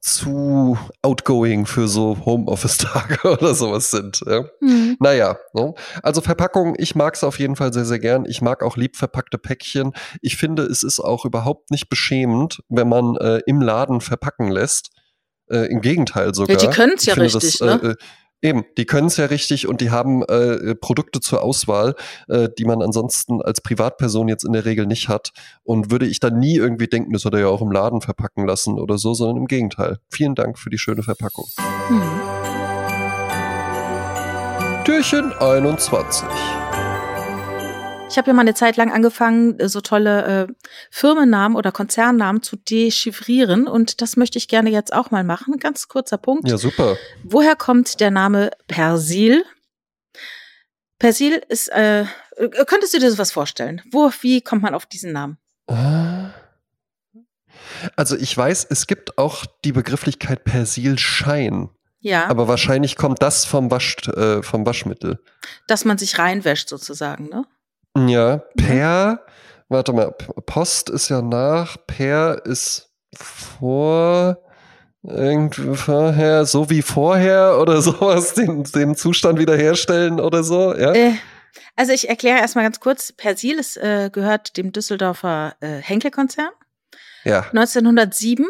[0.00, 4.22] zu outgoing für so Homeoffice-Tage oder sowas sind.
[4.26, 4.44] Ja.
[4.60, 4.96] Hm.
[5.00, 5.74] Naja, ne?
[6.02, 8.24] also Verpackung, ich mag es auf jeden Fall sehr, sehr gern.
[8.24, 9.92] Ich mag auch lieb verpackte Päckchen.
[10.22, 14.90] Ich finde, es ist auch überhaupt nicht beschämend, wenn man äh, im Laden verpacken lässt.
[15.50, 16.60] Äh, Im Gegenteil sogar.
[16.60, 17.90] Ja, die können es ja richtig, das, ne?
[17.90, 17.94] äh,
[18.40, 21.96] Eben, die können es ja richtig und die haben äh, Produkte zur Auswahl,
[22.28, 25.32] äh, die man ansonsten als Privatperson jetzt in der Regel nicht hat.
[25.64, 28.46] Und würde ich dann nie irgendwie denken, das hat er ja auch im Laden verpacken
[28.46, 29.98] lassen oder so, sondern im Gegenteil.
[30.08, 31.46] Vielen Dank für die schöne Verpackung.
[31.88, 32.02] Hm.
[34.84, 36.28] Türchen 21.
[38.10, 40.52] Ich habe ja mal eine Zeit lang angefangen, äh, so tolle äh,
[40.90, 45.58] Firmennamen oder Konzernnamen zu dechiffrieren und das möchte ich gerne jetzt auch mal machen.
[45.58, 46.48] Ganz kurzer Punkt.
[46.48, 46.96] Ja, super.
[47.22, 49.44] Woher kommt der Name Persil?
[50.98, 52.06] Persil ist, äh, äh,
[52.66, 53.82] könntest du dir sowas vorstellen?
[53.92, 55.38] Wo, wie kommt man auf diesen Namen?
[55.68, 56.30] Äh,
[57.94, 61.68] Also ich weiß, es gibt auch die Begrifflichkeit Persilschein,
[62.00, 65.18] Ja, aber wahrscheinlich kommt das vom, Wasch, äh, vom Waschmittel.
[65.66, 67.44] dass man sich reinwäscht sozusagen, ne?
[68.06, 69.24] Ja, per,
[69.68, 70.12] warte mal,
[70.46, 74.38] Post ist ja nach, per ist vor,
[75.02, 80.92] irgendwie vorher, so wie vorher oder sowas, den, den Zustand wiederherstellen oder so, ja?
[80.92, 81.14] Äh,
[81.76, 83.12] also ich erkläre erstmal ganz kurz.
[83.12, 86.50] Persil ist, äh, gehört dem Düsseldorfer äh, Henkel-Konzern.
[87.24, 87.40] Ja.
[87.50, 88.46] 1907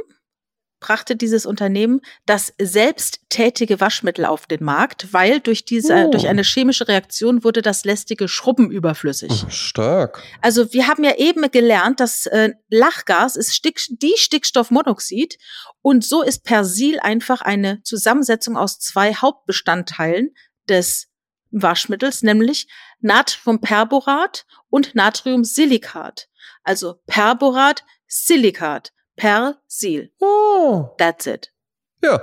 [0.81, 6.11] brachte dieses Unternehmen das selbsttätige Waschmittel auf den Markt, weil durch diese, Oh.
[6.11, 9.45] durch eine chemische Reaktion wurde das lästige Schrubben überflüssig.
[9.49, 10.23] Stark.
[10.41, 15.39] Also wir haben ja eben gelernt, dass äh, Lachgas ist Stick die Stickstoffmonoxid
[15.83, 20.35] und so ist Persil einfach eine Zusammensetzung aus zwei Hauptbestandteilen
[20.69, 21.09] des
[21.51, 22.69] Waschmittels, nämlich
[23.01, 26.29] Natriumperborat und Natriumsilikat.
[26.63, 30.11] Also Perborat, Silikat, Persil.
[30.21, 30.89] Oh.
[30.97, 31.53] That's it.
[32.03, 32.23] Ja.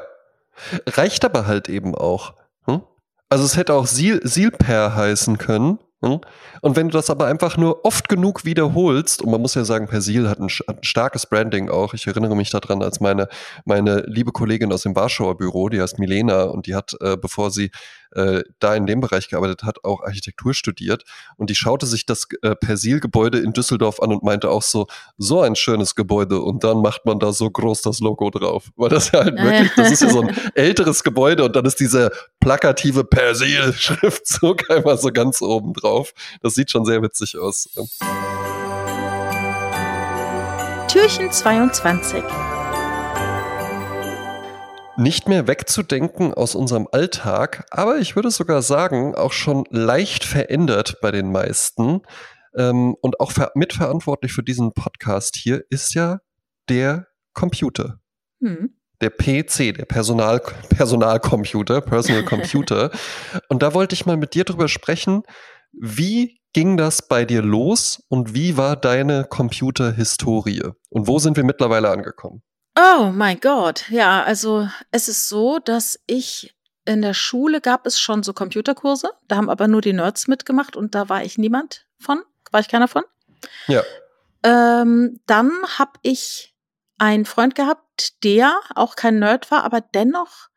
[0.87, 2.33] Reicht aber halt eben auch.
[2.65, 2.81] Hm?
[3.29, 5.79] Also es hätte auch Sil Silper heißen können.
[6.01, 6.21] Hm?
[6.61, 9.87] Und wenn du das aber einfach nur oft genug wiederholst, und man muss ja sagen,
[9.87, 11.93] Persil hat ein, hat ein starkes Branding auch.
[11.93, 13.27] Ich erinnere mich daran, als meine,
[13.65, 17.51] meine liebe Kollegin aus dem Warschauer Büro, die heißt Milena, und die hat, äh, bevor
[17.51, 17.71] sie
[18.15, 21.03] äh, da in dem Bereich gearbeitet hat, auch Architektur studiert.
[21.37, 24.87] Und die schaute sich das äh, Persil-Gebäude in Düsseldorf an und meinte auch so,
[25.17, 26.41] so ein schönes Gebäude.
[26.41, 28.71] Und dann macht man da so groß das Logo drauf.
[28.75, 31.79] Weil das ja halt wirklich, das ist ja so ein älteres Gebäude und dann ist
[31.79, 36.13] diese plakative Persil-Schriftzug einmal so ganz oben drauf.
[36.41, 37.69] Das sieht schon sehr witzig aus.
[40.87, 42.23] Türchen 22.
[44.97, 50.99] Nicht mehr wegzudenken aus unserem Alltag, aber ich würde sogar sagen, auch schon leicht verändert
[51.01, 52.01] bei den meisten.
[52.55, 56.19] Ähm, und auch ver mitverantwortlich für diesen Podcast hier ist ja
[56.69, 57.99] der Computer.
[58.41, 58.75] Hm.
[59.01, 62.91] der PC, der Personal, Personalcomputer, Personal Computer.
[63.49, 65.23] Und da wollte ich mal mit dir drüber sprechen,
[65.73, 70.63] wie ging das bei dir los und wie war deine Computerhistorie?
[70.89, 72.43] Und wo sind wir mittlerweile angekommen?
[72.77, 77.99] Oh mein Gott, ja, also es ist so, dass ich in der Schule gab es
[77.99, 81.85] schon so Computerkurse, da haben aber nur die Nerds mitgemacht und da war ich niemand
[81.99, 82.21] von,
[82.51, 83.03] war ich keiner von.
[83.67, 83.81] Ja.
[84.43, 86.53] Ähm, dann habe ich
[86.97, 90.49] einen Freund gehabt, der auch kein Nerd war, aber dennoch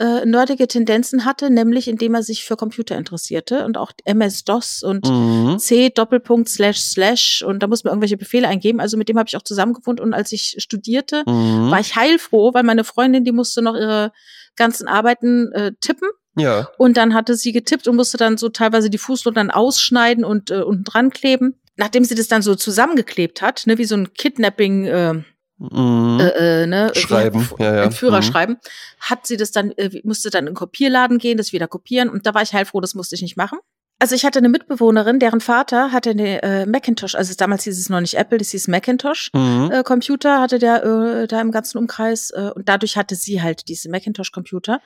[0.00, 5.06] äh, nerdige Tendenzen hatte, nämlich indem er sich für Computer interessierte und auch MS-DOS und
[5.08, 5.58] Mhm.
[5.58, 8.80] C Doppelpunkt slash slash und da muss man irgendwelche Befehle eingeben.
[8.80, 11.70] Also mit dem habe ich auch zusammengefunden und als ich studierte, Mhm.
[11.70, 14.12] war ich heilfroh, weil meine Freundin, die musste noch ihre
[14.56, 16.68] ganzen Arbeiten äh, tippen Ja.
[16.78, 20.50] und dann hatte sie getippt und musste dann so teilweise die Fußnoten dann ausschneiden und
[20.50, 21.60] äh, unten dran kleben.
[21.76, 25.22] Nachdem sie das dann so zusammengeklebt hat, ne, wie so ein Kidnapping äh,
[25.60, 26.18] Mhm.
[26.20, 27.90] äh, äh, ne, Schreiben, wie- ja, ja.
[27.90, 28.22] Führer Mhm.
[28.22, 28.56] schreiben,
[28.98, 32.26] hat sie das dann, äh, musste dann in den Kopierladen gehen, das wieder kopieren und
[32.26, 33.58] da war ich heilfroh, das musste ich nicht machen.
[34.00, 37.90] Also ich hatte eine Mitbewohnerin, deren Vater hatte eine äh, Macintosh, also damals hieß es
[37.90, 39.30] noch nicht Apple, das hieß Macintosh.
[39.34, 39.70] Mhm.
[39.70, 43.68] Äh, Computer hatte der äh, da im ganzen Umkreis äh, und dadurch hatte sie halt
[43.68, 44.80] diese Macintosh-Computer.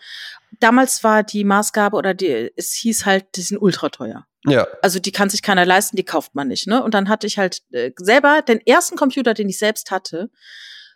[0.58, 4.26] Damals war die Maßgabe oder die, es hieß halt, die sind ultra teuer.
[4.46, 4.66] Ja.
[4.82, 6.66] Also die kann sich keiner leisten, die kauft man nicht.
[6.66, 6.82] Ne?
[6.82, 10.28] Und dann hatte ich halt äh, selber den ersten Computer, den ich selbst hatte,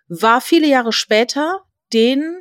[0.08, 1.60] war viele Jahre später
[1.92, 2.40] den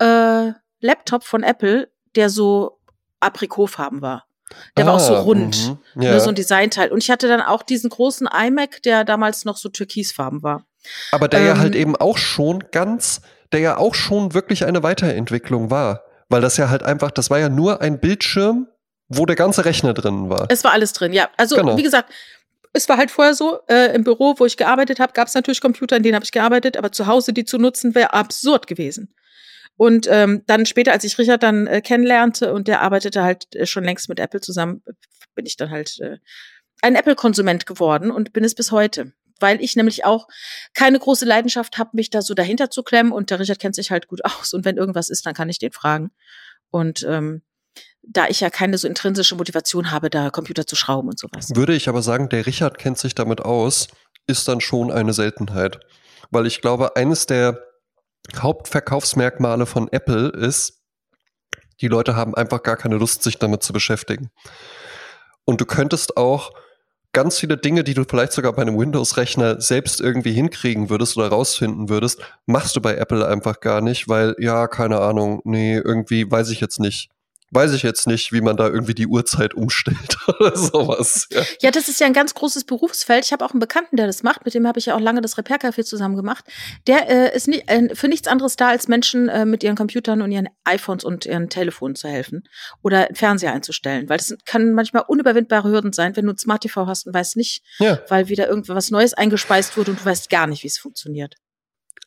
[0.00, 2.80] äh, Laptop von Apple, der so
[3.20, 4.27] Aprikotfarben war.
[4.76, 6.02] Der war auch so Ah, rund, mhm.
[6.02, 6.20] ne, Ja.
[6.20, 6.90] so ein Designteil.
[6.90, 10.64] Und ich hatte dann auch diesen großen iMac, der damals noch so türkisfarben war.
[11.12, 13.20] Aber der ja ähm, halt eben auch schon ganz,
[13.52, 16.02] der ja auch schon wirklich eine Weiterentwicklung war.
[16.28, 18.68] Weil das ja halt einfach, das war ja nur ein Bildschirm,
[19.08, 20.46] wo der ganze Rechner drin war.
[20.50, 21.28] Es war alles drin, ja.
[21.36, 21.76] Also Genau.
[21.76, 22.10] wie gesagt,
[22.74, 25.60] es war halt vorher so, äh, im Büro, wo ich gearbeitet habe, gab es natürlich
[25.62, 29.14] Computer, in denen habe ich gearbeitet, aber zu Hause die zu nutzen, wäre absurd gewesen.
[29.78, 33.64] Und ähm, dann später, als ich Richard dann äh, kennenlernte und der arbeitete halt äh,
[33.64, 34.82] schon längst mit Apple zusammen,
[35.36, 36.18] bin ich dann halt äh,
[36.82, 39.12] ein Apple-Konsument geworden und bin es bis heute.
[39.38, 40.26] Weil ich nämlich auch
[40.74, 43.92] keine große Leidenschaft habe, mich da so dahinter zu klemmen und der Richard kennt sich
[43.92, 46.10] halt gut aus und wenn irgendwas ist, dann kann ich den fragen.
[46.70, 47.42] Und ähm,
[48.02, 51.50] da ich ja keine so intrinsische Motivation habe, da Computer zu schrauben und sowas.
[51.54, 53.86] Würde ich aber sagen, der Richard kennt sich damit aus,
[54.26, 55.78] ist dann schon eine Seltenheit.
[56.32, 57.67] Weil ich glaube, eines der
[58.36, 60.82] Hauptverkaufsmerkmale von Apple ist,
[61.80, 64.30] die Leute haben einfach gar keine Lust, sich damit zu beschäftigen.
[65.44, 66.52] Und du könntest auch
[67.12, 71.28] ganz viele Dinge, die du vielleicht sogar bei einem Windows-Rechner selbst irgendwie hinkriegen würdest oder
[71.28, 76.30] rausfinden würdest, machst du bei Apple einfach gar nicht, weil, ja, keine Ahnung, nee, irgendwie
[76.30, 77.10] weiß ich jetzt nicht
[77.50, 81.28] weiß ich jetzt nicht, wie man da irgendwie die Uhrzeit umstellt oder sowas.
[81.30, 81.42] Ja.
[81.62, 83.24] ja, das ist ja ein ganz großes Berufsfeld.
[83.24, 84.44] Ich habe auch einen Bekannten, der das macht.
[84.44, 86.44] Mit dem habe ich ja auch lange das Repair-Café zusammen gemacht.
[86.86, 90.22] Der äh, ist nie, äh, für nichts anderes da, als Menschen äh, mit ihren Computern
[90.22, 92.44] und ihren iPhones und ihren Telefonen zu helfen
[92.82, 94.08] oder Fernseher einzustellen.
[94.08, 97.36] Weil das kann manchmal unüberwindbare Hürden sein, wenn du ein Smart TV hast und weißt
[97.36, 97.98] nicht, ja.
[98.08, 101.36] weil wieder irgendwas Neues eingespeist wurde und du weißt gar nicht, wie es funktioniert.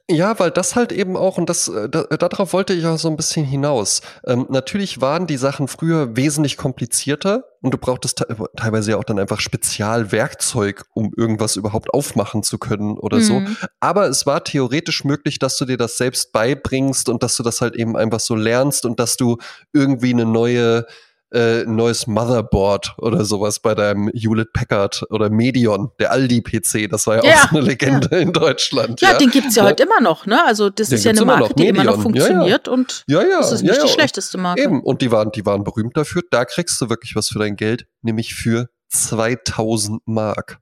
[0.10, 3.10] Ja, weil das halt eben auch, und das, äh, da, darauf wollte ich auch so
[3.10, 4.02] ein bisschen hinaus.
[4.26, 9.04] Ähm, natürlich waren die Sachen früher wesentlich komplizierter und du brauchtest te teilweise ja auch
[9.04, 13.22] dann einfach Spezialwerkzeug, um irgendwas überhaupt aufmachen zu können oder mhm.
[13.22, 13.42] so.
[13.80, 17.62] Aber es war theoretisch möglich, dass du dir das selbst beibringst und dass du das
[17.62, 19.38] halt eben einfach so lernst und dass du
[19.74, 20.86] irgendwie eine neue
[21.34, 26.90] äh, neues Motherboard oder sowas bei deinem Hewlett Packard oder Medion, der Aldi-PC.
[26.90, 28.18] Das war ja, ja, auch so eine Legende ja.
[28.18, 29.02] in Deutschland.
[29.02, 29.18] Ja, ja.
[29.18, 30.26] den gibt's ja, ja heute immer noch.
[30.26, 30.44] Ne?
[30.46, 33.52] Also das den ist ja eine Marke, die immer noch funktioniert und ja, ja, das
[33.52, 34.62] ist nicht die schlechteste Marke.
[34.62, 36.22] Eben, und die waren, die waren berühmt dafür.
[36.30, 40.60] Da kriegst du wirklich was für dein Geld, nämlich für 2000 Mark.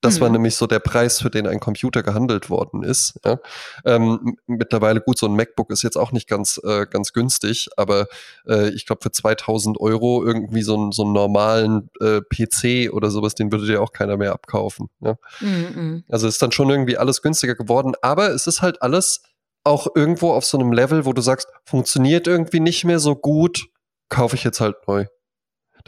[0.00, 0.20] Das mhm.
[0.20, 3.18] war nämlich so der Preis, für den ein Computer gehandelt worden ist.
[3.24, 3.38] Ja.
[3.84, 8.06] Ähm, mittlerweile gut, so ein MacBook ist jetzt auch nicht ganz, äh, ganz günstig, aber
[8.46, 13.10] äh, ich glaube für 2000 Euro irgendwie so, ein, so einen normalen äh, PC oder
[13.10, 14.88] sowas, den würde dir auch keiner mehr abkaufen.
[15.00, 15.16] Ja.
[15.40, 16.04] Mhm.
[16.08, 19.22] Also ist dann schon irgendwie alles günstiger geworden, aber es ist halt alles
[19.64, 23.66] auch irgendwo auf so einem Level, wo du sagst, funktioniert irgendwie nicht mehr so gut,
[24.08, 25.06] kaufe ich jetzt halt neu.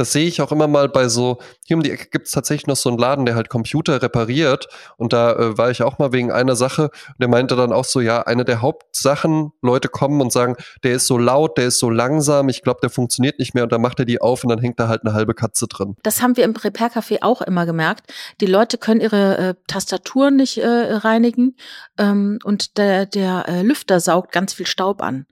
[0.00, 1.36] Das sehe ich auch immer mal bei so,
[1.66, 4.66] hier um die Ecke gibt es tatsächlich noch so einen Laden, der halt Computer repariert.
[4.96, 6.88] Und da äh, war ich auch mal wegen einer Sache.
[7.18, 11.06] Der meinte dann auch so, ja, eine der Hauptsachen, Leute kommen und sagen, der ist
[11.06, 13.64] so laut, der ist so langsam, ich glaube, der funktioniert nicht mehr.
[13.64, 15.96] Und dann macht er die auf und dann hängt da halt eine halbe Katze drin.
[16.02, 18.10] Das haben wir im Repair-Café auch immer gemerkt.
[18.40, 21.56] Die Leute können ihre äh, Tastaturen nicht äh, reinigen
[21.98, 25.26] ähm, und der, der äh, Lüfter saugt ganz viel Staub an.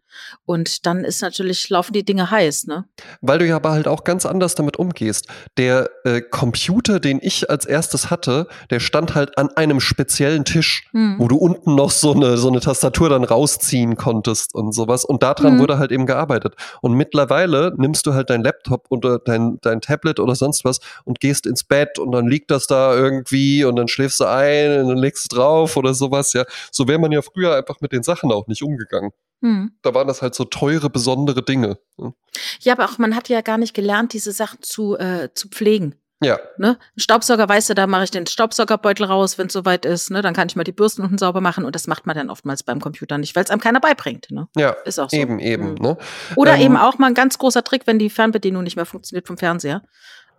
[0.45, 2.85] Und dann ist natürlich, laufen die Dinge heiß, ne?
[3.21, 5.27] Weil du ja aber halt auch ganz anders damit umgehst.
[5.57, 10.89] Der äh, Computer, den ich als erstes hatte, der stand halt an einem speziellen Tisch,
[10.93, 11.17] hm.
[11.19, 15.05] wo du unten noch so eine, so eine Tastatur dann rausziehen konntest und sowas.
[15.05, 15.59] Und daran hm.
[15.59, 16.55] wurde halt eben gearbeitet.
[16.81, 21.21] Und mittlerweile nimmst du halt dein Laptop oder dein, dein Tablet oder sonst was und
[21.21, 24.89] gehst ins Bett und dann liegt das da irgendwie und dann schläfst du ein und
[24.89, 26.45] dann legst du drauf oder sowas, ja.
[26.71, 29.13] So wäre man ja früher einfach mit den Sachen auch nicht umgegangen.
[29.41, 29.73] Hm.
[29.83, 31.79] Da waren das halt so teure, besondere Dinge.
[31.97, 32.13] Ne?
[32.61, 35.95] Ja, aber auch man hat ja gar nicht gelernt, diese Sachen zu, äh, zu pflegen.
[36.21, 36.39] Ja.
[36.57, 36.79] Ne?
[36.97, 40.11] Ein Staubsauger, weißt du, da mache ich den Staubsaugerbeutel raus, wenn es soweit ist.
[40.11, 40.21] Ne?
[40.21, 42.65] Dann kann ich mal die Bürsten unten sauber machen und das macht man dann oftmals
[42.65, 44.29] beim Computer nicht, weil es einem keiner beibringt.
[44.31, 44.49] Ne?
[44.57, 44.71] Ja.
[44.85, 45.17] Ist auch so.
[45.17, 45.75] Eben, eben.
[45.75, 45.79] Mhm.
[45.81, 45.97] Ne?
[46.35, 49.29] Oder ähm, eben auch mal ein ganz großer Trick, wenn die Fernbedienung nicht mehr funktioniert
[49.29, 49.83] vom Fernseher.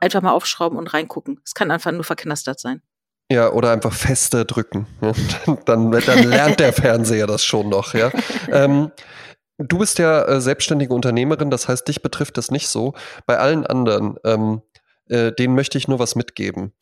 [0.02, 1.40] Einfach mal aufschrauben und reingucken.
[1.46, 2.82] Es kann einfach nur verknastert sein.
[3.32, 4.88] Ja, oder einfach fester drücken.
[5.66, 8.12] Dann, dann lernt der Fernseher das schon noch, ja.
[8.52, 8.92] Ähm,
[9.60, 12.94] du bist ja äh, selbstständige Unternehmerin, das heißt, dich betrifft das nicht so.
[13.28, 14.62] Bei allen anderen, ähm,
[15.10, 16.74] äh, denen möchte ich nur was mitgeben.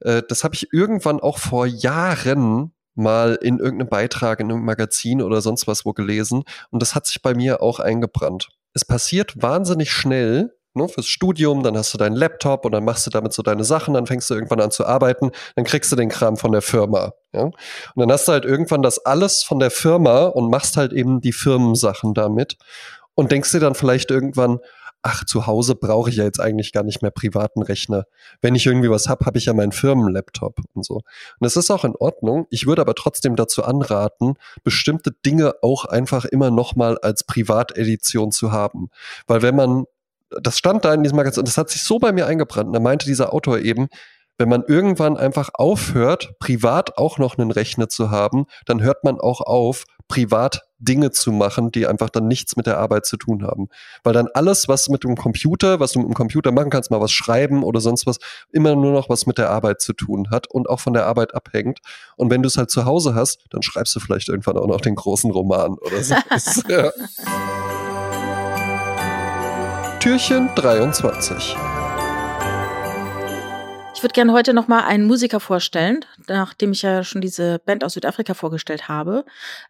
[0.00, 5.22] Äh, das habe ich irgendwann auch vor Jahren mal in irgendeinem Beitrag, in einem Magazin
[5.22, 8.48] oder sonst was wo gelesen und das hat sich bei mir auch eingebrannt.
[8.74, 13.06] Es passiert wahnsinnig schnell, ne, fürs Studium, dann hast du deinen Laptop und dann machst
[13.06, 15.96] du damit so deine Sachen, dann fängst du irgendwann an zu arbeiten, dann kriegst du
[15.96, 17.12] den Kram von der Firma.
[17.32, 17.42] Ja?
[17.42, 17.54] Und
[17.96, 21.32] dann hast du halt irgendwann das alles von der Firma und machst halt eben die
[21.32, 22.56] Firmensachen damit
[23.14, 24.60] und denkst dir dann vielleicht irgendwann,
[25.06, 28.06] ach, zu Hause brauche ich ja jetzt eigentlich gar nicht mehr privaten Rechner.
[28.40, 30.96] Wenn ich irgendwie was hab, habe ich ja meinen Firmenlaptop und so.
[30.96, 31.04] Und
[31.40, 32.46] das ist auch in Ordnung.
[32.50, 38.50] Ich würde aber trotzdem dazu anraten, bestimmte Dinge auch einfach immer nochmal als Privatedition zu
[38.50, 38.88] haben.
[39.28, 39.84] Weil wenn man
[40.30, 42.68] das stand da in diesem Magazin und das hat sich so bei mir eingebrannt.
[42.68, 43.88] Und da meinte dieser Autor eben,
[44.38, 49.18] wenn man irgendwann einfach aufhört, privat auch noch einen Rechner zu haben, dann hört man
[49.18, 53.44] auch auf, privat Dinge zu machen, die einfach dann nichts mit der Arbeit zu tun
[53.44, 53.68] haben.
[54.04, 57.00] Weil dann alles, was mit dem Computer, was du mit dem Computer machen kannst, mal
[57.00, 58.18] was schreiben oder sonst was,
[58.52, 61.34] immer nur noch was mit der Arbeit zu tun hat und auch von der Arbeit
[61.34, 61.80] abhängt.
[62.16, 64.80] Und wenn du es halt zu Hause hast, dann schreibst du vielleicht irgendwann auch noch
[64.80, 66.14] den großen Roman oder so.
[66.68, 66.92] ja.
[70.06, 71.56] Türchen 23.
[73.92, 77.82] Ich würde gerne heute noch mal einen Musiker vorstellen, nachdem ich ja schon diese Band
[77.82, 79.24] aus Südafrika vorgestellt habe.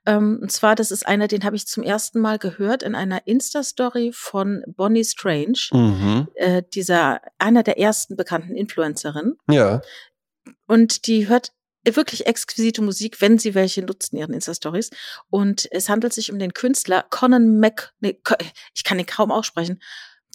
[0.05, 3.27] Ähm, und zwar, das ist einer, den habe ich zum ersten Mal gehört in einer
[3.27, 6.29] Insta-Story von Bonnie Strange, mhm.
[6.35, 9.39] äh, dieser einer der ersten bekannten Influencerinnen.
[9.51, 9.81] Ja.
[10.67, 14.91] Und die hört wirklich exquisite Musik, wenn sie welche nutzen, ihren Insta-Stories.
[15.31, 18.21] Und es handelt sich um den Künstler Conan Mac, nee,
[18.75, 19.81] ich kann ihn kaum aussprechen,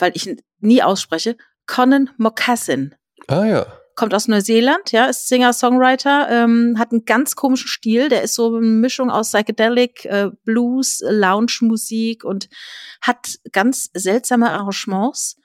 [0.02, 1.38] weil ich ihn nie ausspreche,
[1.68, 2.96] Conan Mocassin.
[3.28, 8.24] Ah ja kommt aus Neuseeland, ja, ist Singer-Songwriter, ähm, hat einen ganz komischen Stil, der
[8.24, 12.50] ist so eine Mischung aus Psychedelic, äh, Blues, Lounge-Musik und
[13.02, 15.38] hat ganz seltsame Arrangements.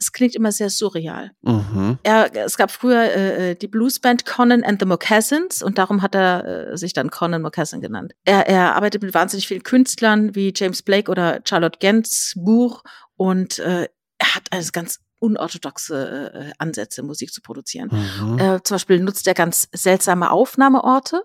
[0.00, 1.32] Es klingt immer sehr surreal.
[1.42, 1.98] Mhm.
[2.04, 6.14] Er, es gab früher äh, äh, die Bluesband Conan and the Mocassins und darum hat
[6.14, 8.14] er äh, sich dann Conan Mocassin genannt.
[8.24, 12.84] Er, er arbeitet mit wahnsinnig vielen Künstlern wie James Blake oder Charlotte Gainsbourg
[13.16, 13.88] und äh,
[14.18, 17.90] er hat alles ganz unorthodoxe äh, Ansätze, Musik zu produzieren.
[17.90, 18.38] Mhm.
[18.38, 21.22] Äh, zum Beispiel nutzt er ganz seltsame Aufnahmeorte.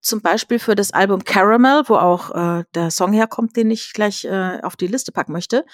[0.00, 4.24] Zum Beispiel für das Album Caramel, wo auch äh, der Song herkommt, den ich gleich
[4.24, 5.64] äh, auf die Liste packen möchte.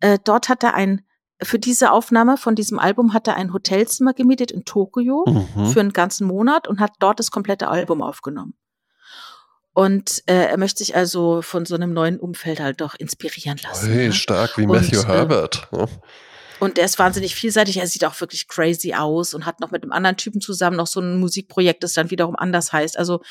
[0.00, 1.02] Äh, dort hat er ein,
[1.42, 5.66] für diese Aufnahme von diesem Album hat er ein Hotelzimmer gemietet in Tokio mhm.
[5.66, 8.54] für einen ganzen Monat und hat dort das komplette Album aufgenommen.
[9.72, 13.92] Und äh, er möchte sich also von so einem neuen Umfeld halt doch inspirieren lassen.
[13.92, 14.12] Hey, ne?
[14.12, 15.68] stark wie Matthew und, äh, Herbert.
[15.72, 15.86] Äh,
[16.60, 17.78] und der ist wahnsinnig vielseitig.
[17.78, 20.86] Er sieht auch wirklich crazy aus und hat noch mit einem anderen Typen zusammen noch
[20.86, 22.98] so ein Musikprojekt, das dann wiederum anders heißt.
[22.98, 23.22] Also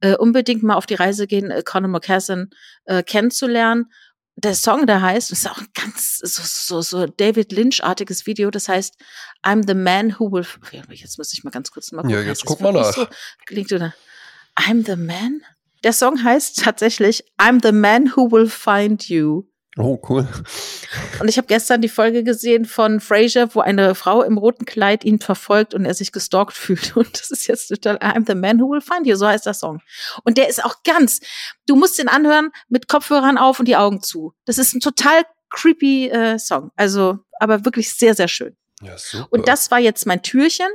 [0.00, 2.50] äh, unbedingt mal auf die Reise gehen, äh, Conor McCassin
[2.84, 3.90] äh, kennenzulernen.
[4.36, 8.50] Der Song, der heißt, ist auch ein ganz so, so, so David Lynch-artiges Video.
[8.50, 8.94] Das heißt,
[9.42, 10.46] I'm the man who will.
[10.90, 12.16] Jetzt muss ich mal ganz kurz mal gucken.
[12.16, 12.92] Ja, jetzt guck mal nach.
[12.92, 13.06] So,
[13.46, 13.94] klingt oder?
[14.54, 15.40] I'm the man.
[15.86, 19.44] Der Song heißt tatsächlich I'm the man who will find you.
[19.78, 20.26] Oh, cool.
[21.20, 25.04] Und ich habe gestern die Folge gesehen von Frasier, wo eine Frau im roten Kleid
[25.04, 26.96] ihn verfolgt und er sich gestalkt fühlt.
[26.96, 29.54] Und das ist jetzt total I'm the man who will find you, so heißt der
[29.54, 29.80] Song.
[30.24, 31.20] Und der ist auch ganz,
[31.68, 34.34] du musst den anhören mit Kopfhörern auf und die Augen zu.
[34.44, 36.72] Das ist ein total creepy äh, Song.
[36.74, 38.56] Also, aber wirklich sehr, sehr schön.
[38.82, 39.28] Ja, super.
[39.30, 40.66] Und das war jetzt mein Türchen.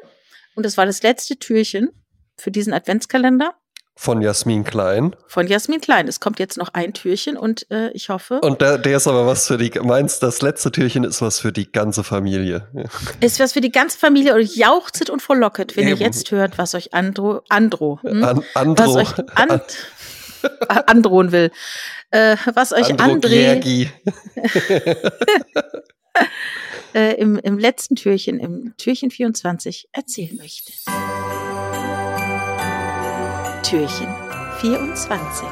[0.55, 1.89] Und das war das letzte Türchen
[2.37, 3.55] für diesen Adventskalender.
[4.01, 5.15] Von Jasmin Klein.
[5.27, 6.07] Von Jasmin Klein.
[6.07, 8.39] Es kommt jetzt noch ein Türchen und äh, ich hoffe.
[8.41, 11.51] Und der, der ist aber was für die, meinst das letzte Türchen ist was für
[11.51, 12.67] die ganze Familie.
[13.19, 15.99] Ist was für die ganze Familie und jauchzet und verlocket, wenn Eben.
[15.99, 18.23] ihr jetzt hört, was euch Andro, Andro, hm?
[18.23, 18.83] An, Andro.
[18.83, 19.61] was euch an,
[20.87, 21.51] androhen will.
[22.09, 23.87] Äh, was euch Andro André
[26.95, 30.73] äh, im, im letzten Türchen, im Türchen 24 erzählen möchte.
[33.71, 34.13] Türchen
[34.59, 35.47] 24.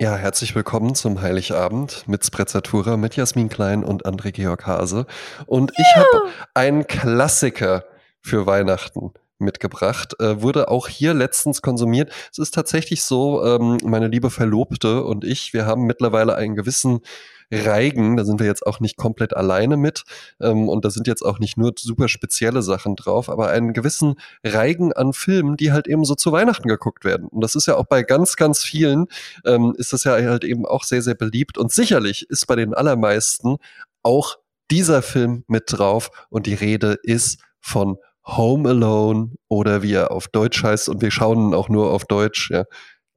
[0.00, 5.06] Ja, herzlich willkommen zum Heiligabend mit Sprezzatura, mit Jasmin Klein und André Georg Hase.
[5.46, 7.84] Und ich habe einen Klassiker
[8.20, 10.16] für Weihnachten mitgebracht.
[10.18, 12.10] Äh, wurde auch hier letztens konsumiert.
[12.32, 17.02] Es ist tatsächlich so, ähm, meine liebe Verlobte und ich, wir haben mittlerweile einen gewissen
[17.50, 18.16] Reigen.
[18.16, 20.04] Da sind wir jetzt auch nicht komplett alleine mit.
[20.40, 24.16] Ähm, und da sind jetzt auch nicht nur super spezielle Sachen drauf, aber einen gewissen
[24.44, 27.28] Reigen an Filmen, die halt eben so zu Weihnachten geguckt werden.
[27.28, 29.06] Und das ist ja auch bei ganz, ganz vielen,
[29.44, 31.58] ähm, ist das ja halt eben auch sehr, sehr beliebt.
[31.58, 33.56] Und sicherlich ist bei den allermeisten
[34.02, 34.36] auch
[34.70, 36.10] dieser Film mit drauf.
[36.30, 37.96] Und die Rede ist von
[38.26, 40.88] Home Alone oder wie er auf Deutsch heißt.
[40.88, 42.64] Und wir schauen auch nur auf Deutsch, ja.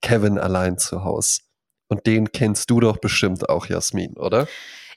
[0.02, 1.42] Kevin allein zu Hause.
[1.92, 4.48] Und den kennst du doch bestimmt auch, Jasmin, oder?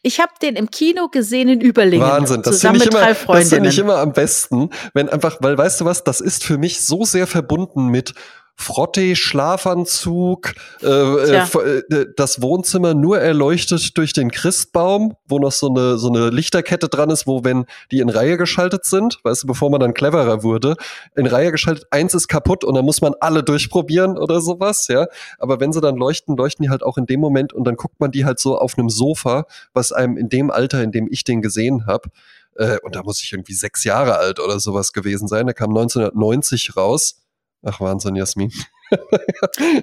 [0.03, 2.07] Ich habe den im Kino gesehen in Überlingen.
[2.07, 5.81] Wahnsinn, das finde ich, immer, das find ich immer am besten, wenn einfach, weil weißt
[5.81, 8.15] du was, das ist für mich so sehr verbunden mit
[8.57, 15.69] Frotte, Schlafanzug, äh, äh, äh, das Wohnzimmer nur erleuchtet durch den Christbaum, wo noch so
[15.69, 19.47] eine, so eine Lichterkette dran ist, wo wenn die in Reihe geschaltet sind, weißt du,
[19.49, 20.77] bevor man dann cleverer wurde,
[21.17, 25.09] in Reihe geschaltet, eins ist kaputt und dann muss man alle durchprobieren oder sowas, ja.
[25.39, 27.99] Aber wenn sie dann leuchten, leuchten die halt auch in dem Moment und dann guckt
[27.99, 31.25] man die halt so auf einem Sofa, was einem in dem Alter, in dem ich
[31.25, 32.09] den gesehen habe,
[32.57, 35.71] äh, und da muss ich irgendwie sechs Jahre alt oder sowas gewesen sein, der kam
[35.71, 37.24] 1990 raus
[37.65, 38.53] Ach, Wahnsinn, Jasmin.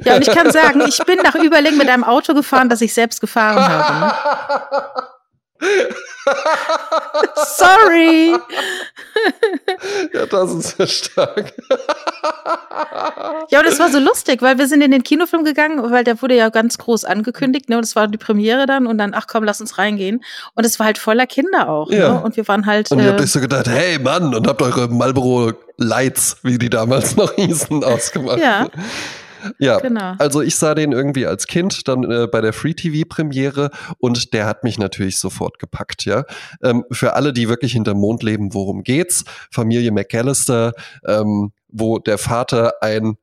[0.06, 2.94] ja, und ich kann sagen, ich bin nach Überlegen mit einem Auto gefahren, das ich
[2.94, 5.08] selbst gefahren habe.
[5.62, 5.68] Ne?
[7.58, 8.36] Sorry.
[10.14, 11.54] ja, das ist ja stark.
[13.50, 16.22] Ja, und es war so lustig, weil wir sind in den Kinofilm gegangen, weil der
[16.22, 17.78] wurde ja ganz groß angekündigt, ne?
[17.78, 20.24] Und es war die Premiere dann und dann, ach komm, lass uns reingehen.
[20.56, 22.14] Und es war halt voller Kinder auch, Ja.
[22.14, 22.22] ne?
[22.24, 22.92] Und wir waren halt.
[22.92, 26.58] Und ihr äh, habt euch so gedacht, hey Mann, und habt eure Marlboro Lights, wie
[26.58, 28.40] die damals noch hießen, ausgemacht.
[28.40, 28.68] Ja.
[29.60, 30.16] Ja, Genau.
[30.18, 34.34] also ich sah den irgendwie als Kind dann äh, bei der Free TV Premiere und
[34.34, 36.26] der hat mich natürlich sofort gepackt, ja.
[36.64, 39.26] Ähm, für alle, die wirklich hinterm Mond leben, worum geht's?
[39.52, 40.74] Familie McAllister,
[41.06, 43.18] ähm, wo der Vater ein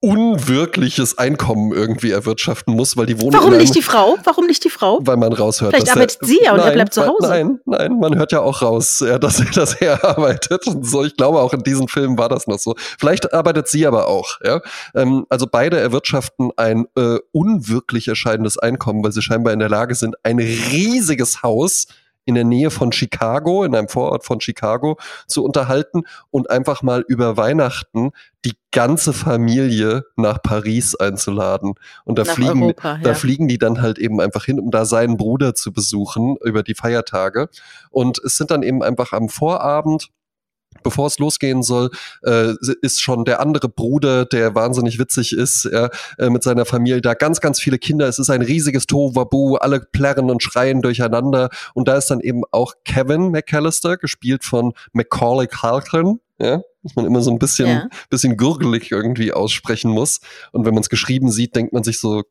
[0.00, 4.16] unwirkliches Einkommen irgendwie erwirtschaften muss, weil die wohnen Warum einem, nicht die Frau?
[4.22, 5.00] Warum nicht die Frau?
[5.02, 5.74] weil man raushört.
[5.74, 7.26] Vielleicht arbeitet sie ja und er nein, bleibt zu Hause.
[7.28, 11.04] Nein, nein, man hört ja auch raus, ja, dass, er- dass er arbeitet und so.
[11.04, 12.74] Ich glaube, auch in diesem Film war das noch so.
[12.76, 14.60] Vielleicht arbeitet sie aber auch, ja.
[14.94, 19.94] Ähm, also beide erwirtschaften ein äh, unwirklich erscheinendes Einkommen, weil sie scheinbar in der Lage
[19.96, 21.86] sind, ein riesiges Haus
[22.28, 27.02] in der Nähe von Chicago, in einem Vorort von Chicago, zu unterhalten und einfach mal
[27.08, 28.10] über Weihnachten
[28.44, 31.72] die ganze Familie nach Paris einzuladen.
[32.04, 33.14] Und da Nach fliegen, Europa, da ja.
[33.14, 36.74] fliegen die dann halt eben einfach hin, um da seinen Bruder zu besuchen über die
[36.74, 37.48] Feiertage.
[37.88, 40.10] Und es sind dann eben einfach am Vorabend
[40.82, 41.90] Bevor es losgehen soll,
[42.22, 47.00] äh, ist schon der andere Bruder, der wahnsinnig witzig ist, ja, äh, mit seiner Familie
[47.00, 47.14] da.
[47.14, 48.08] Ganz, ganz viele Kinder.
[48.08, 49.56] Es ist ein riesiges Tohuwabu.
[49.56, 51.50] Alle plärren und schreien durcheinander.
[51.74, 56.20] Und da ist dann eben auch Kevin McAllister, gespielt von Macaulay Culkin.
[56.40, 57.88] Ja, dass man immer so ein bisschen, Ja.
[58.10, 60.20] bisschen gurgelig irgendwie aussprechen muss.
[60.52, 62.22] Und wenn man es geschrieben sieht, denkt man sich so,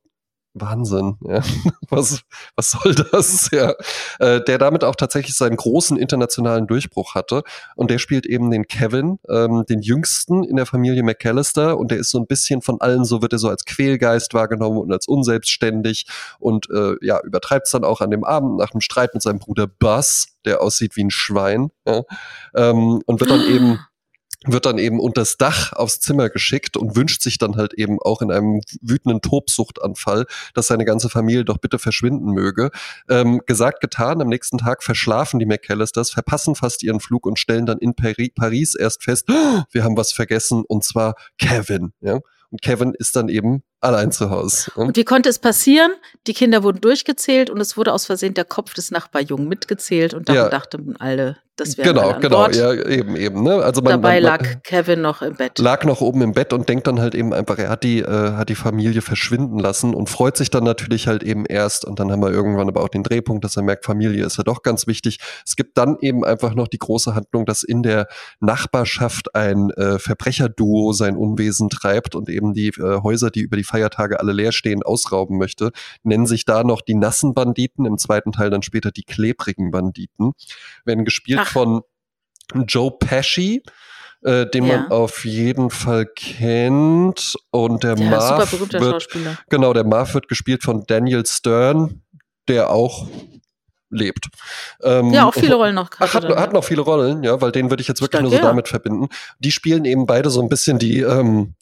[0.60, 1.41] Wahnsinn, ja.
[1.89, 2.22] Was,
[2.58, 3.49] was soll das?
[3.51, 3.74] Ja.
[4.20, 7.43] Äh, der damit auch tatsächlich seinen großen internationalen Durchbruch hatte.
[7.76, 11.78] Und der spielt eben den Kevin, ähm, den jüngsten in der Familie McAllister.
[11.78, 14.80] Und der ist so ein bisschen von allen, so wird er so als Quälgeist wahrgenommen
[14.80, 16.08] und als unselbstständig
[16.39, 19.39] und äh, ja, übertreibt es dann auch an dem Abend nach einem Streit mit seinem
[19.39, 21.70] Bruder Buzz, der aussieht wie ein Schwein.
[21.86, 22.03] Ja.
[22.55, 23.80] Ähm, und wird dann eben
[24.45, 28.21] wird dann eben unters Dach aufs Zimmer geschickt und wünscht sich dann halt eben auch
[28.21, 32.69] in einem wütenden Tobsuchtanfall, dass seine ganze Familie doch bitte verschwinden möge.
[33.09, 37.65] Ähm, gesagt, getan, am nächsten Tag verschlafen die McAllisters, verpassen fast ihren Flug und stellen
[37.65, 41.93] dann in Pari Paris erst fest, "Oh, wir haben was vergessen und zwar Kevin.
[42.01, 42.19] Ja?
[42.49, 44.71] Und Kevin ist dann eben allein zu Hause.
[44.75, 45.91] Und wie konnte es passieren?
[46.27, 50.29] Die Kinder wurden durchgezählt und es wurde aus Versehen der Kopf des Nachbarjungen mitgezählt und
[50.29, 50.49] darum Ja.
[50.49, 52.55] dachten alle, das wäre Genau, genau, Bord.
[52.55, 53.41] ja, eben, eben.
[53.41, 53.55] Ne?
[53.55, 55.58] Also man, Dabei man, man, lag Kevin noch im Bett.
[55.58, 58.34] lag noch oben im Bett und denkt dann halt eben einfach, er hat die, äh,
[58.34, 61.84] hat die Familie verschwinden lassen und freut sich dann natürlich halt eben erst.
[61.84, 64.43] Und dann haben wir irgendwann aber auch den Drehpunkt, dass er merkt, Familie ist ja
[64.43, 65.18] doch ganz wichtig.
[65.45, 68.08] Es gibt dann eben einfach noch die große Handlung, dass in der
[68.39, 73.64] Nachbarschaft ein äh, Verbrecherduo sein Unwesen treibt und eben die äh, Häuser, die über die
[73.64, 75.72] Feiertage alle leer stehen, ausrauben möchte.
[76.03, 80.34] Nennen sich da noch die nassen Banditen, im zweiten Teil dann später die klebrigen Banditen.
[80.86, 81.47] Werden gespielt Ach.
[81.48, 81.82] Von
[82.54, 83.62] Joe Pesci,
[84.24, 84.78] äh, den Ja.
[84.78, 87.36] man auf jeden Fall kennt.
[87.52, 89.08] Und der super Marv berühmter wird,
[89.50, 92.02] genau, der Marv wird gespielt von Daniel Stern,
[92.48, 93.08] der auch
[93.89, 94.28] lebt.
[94.84, 95.89] Ähm, Ja, auch viele Rollen noch.
[96.00, 98.32] Ach, hat, hat noch viele Rollen, ja, weil den würde ich jetzt wirklich Stark, nur
[98.32, 98.43] so ja.
[98.43, 99.08] damit verbinden.
[99.39, 101.54] Die spielen eben beide so ein bisschen die, ähm,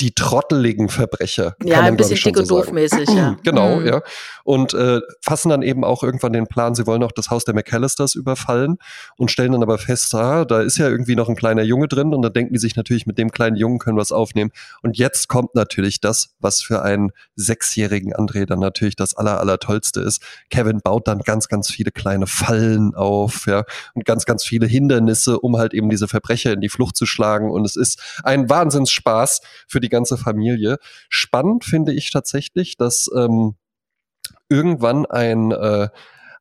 [0.00, 1.54] die trotteligen Verbrecher.
[1.62, 2.74] ja, man, ein bisschen dick und so doof sagen.
[2.74, 3.36] mäßig, ja.
[3.44, 3.86] Genau, Mhm.
[3.86, 4.02] ja.
[4.42, 7.54] Und äh, fassen dann eben auch irgendwann den Plan, sie wollen auch das Haus der
[7.54, 8.76] McAllisters überfallen
[9.16, 12.12] und stellen dann aber fest, ah, da ist ja irgendwie noch ein kleiner Junge drin
[12.12, 14.50] und dann denken die sich natürlich, mit dem kleinen Jungen können wir es aufnehmen.
[14.82, 19.58] Und jetzt kommt natürlich das, was für einen sechsjährigen André dann natürlich das aller, aller
[19.58, 20.20] Tollste ist.
[20.50, 23.64] Kevin baut dann ganz, ganz viele kleine Fallen auf, ja,
[23.94, 27.50] und ganz, ganz viele Hindernisse, um halt eben diese Verbrecher in die Flucht zu schlagen.
[27.50, 30.78] Und es ist ein Wahnsinnsspaß für die ganze Familie.
[31.08, 33.54] Spannend finde ich tatsächlich, dass ähm,
[34.48, 35.88] irgendwann ein äh,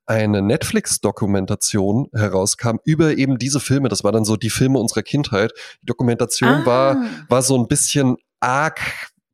[0.06, 3.88] eine Netflix-Dokumentation herauskam über eben diese Filme.
[3.88, 5.54] Das war dann so die Filme unserer Kindheit.
[5.82, 6.66] Die Dokumentation Ah.
[6.66, 6.98] war,
[7.30, 8.82] war so ein bisschen arg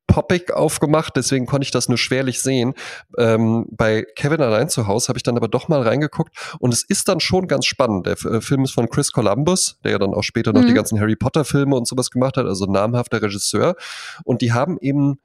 [0.10, 2.74] poppig aufgemacht, deswegen konnte ich das nur schwerlich sehen.
[3.18, 6.84] Ähm, bei Kevin allein zu Hause habe ich dann aber doch mal reingeguckt und es
[6.84, 8.08] ist dann schon ganz spannend.
[8.08, 10.68] Der äh, Film ist von Chris Columbus, der ja dann auch später noch Mhm.
[10.68, 13.76] die ganzen Harry Potter Filme und sowas gemacht hat, also namhafter Regisseur.
[14.24, 15.20] Und die haben eben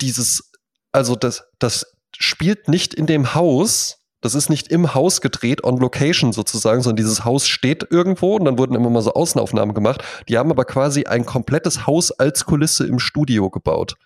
[0.00, 0.52] dieses,
[0.92, 5.76] also das, das spielt nicht in dem Haus, das ist nicht im Haus gedreht, on
[5.76, 10.02] location sozusagen, sondern dieses Haus steht irgendwo und dann wurden immer mal so Außenaufnahmen gemacht.
[10.28, 13.96] Die haben aber quasi ein komplettes Haus als Kulisse im Studio gebaut.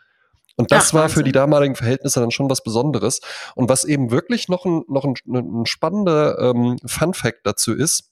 [0.56, 3.20] Und das Ach, war für die damaligen Verhältnisse dann schon was Besonderes.
[3.54, 8.10] Und was eben wirklich noch ein, noch ein, ein spannender ähm, Fun Fact dazu ist,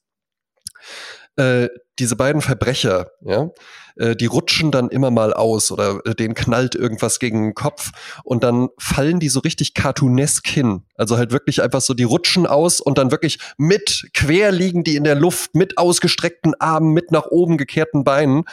[1.36, 1.68] äh,
[1.98, 3.50] diese beiden Verbrecher, ja,
[3.96, 7.92] äh, die rutschen dann immer mal aus oder äh, denen knallt irgendwas gegen den Kopf
[8.24, 10.82] und dann fallen die so richtig cartoonesk hin.
[10.96, 14.96] Also halt wirklich einfach so, die rutschen aus und dann wirklich mit quer liegen die
[14.96, 18.44] in der Luft, mit ausgestreckten Armen, mit nach oben gekehrten Beinen.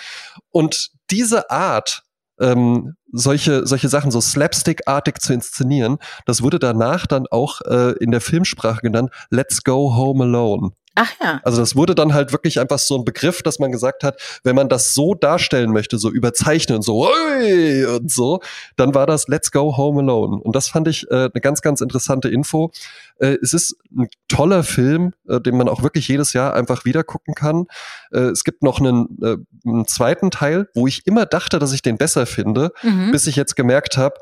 [0.52, 2.04] Und diese Art,
[2.40, 8.12] ähm, solche, solche Sachen so slapstick-artig zu inszenieren, das wurde danach dann auch äh, in
[8.12, 10.72] der Filmsprache genannt, Let's Go Home Alone.
[10.96, 11.40] Ach ja.
[11.44, 14.56] Also das wurde dann halt wirklich einfach so ein Begriff, dass man gesagt hat, wenn
[14.56, 17.86] man das so darstellen möchte, so überzeichnen, so Ui!
[17.86, 18.42] und so,
[18.76, 20.38] dann war das Let's Go Home Alone.
[20.38, 22.72] Und das fand ich äh, eine ganz, ganz interessante Info.
[23.20, 27.04] Äh, es ist ein toller Film, äh, den man auch wirklich jedes Jahr einfach wieder
[27.04, 27.68] gucken kann.
[28.12, 31.82] Äh, es gibt noch einen, äh, einen zweiten Teil, wo ich immer dachte, dass ich
[31.82, 33.12] den besser finde, Mhm.
[33.12, 34.16] bis ich jetzt gemerkt habe,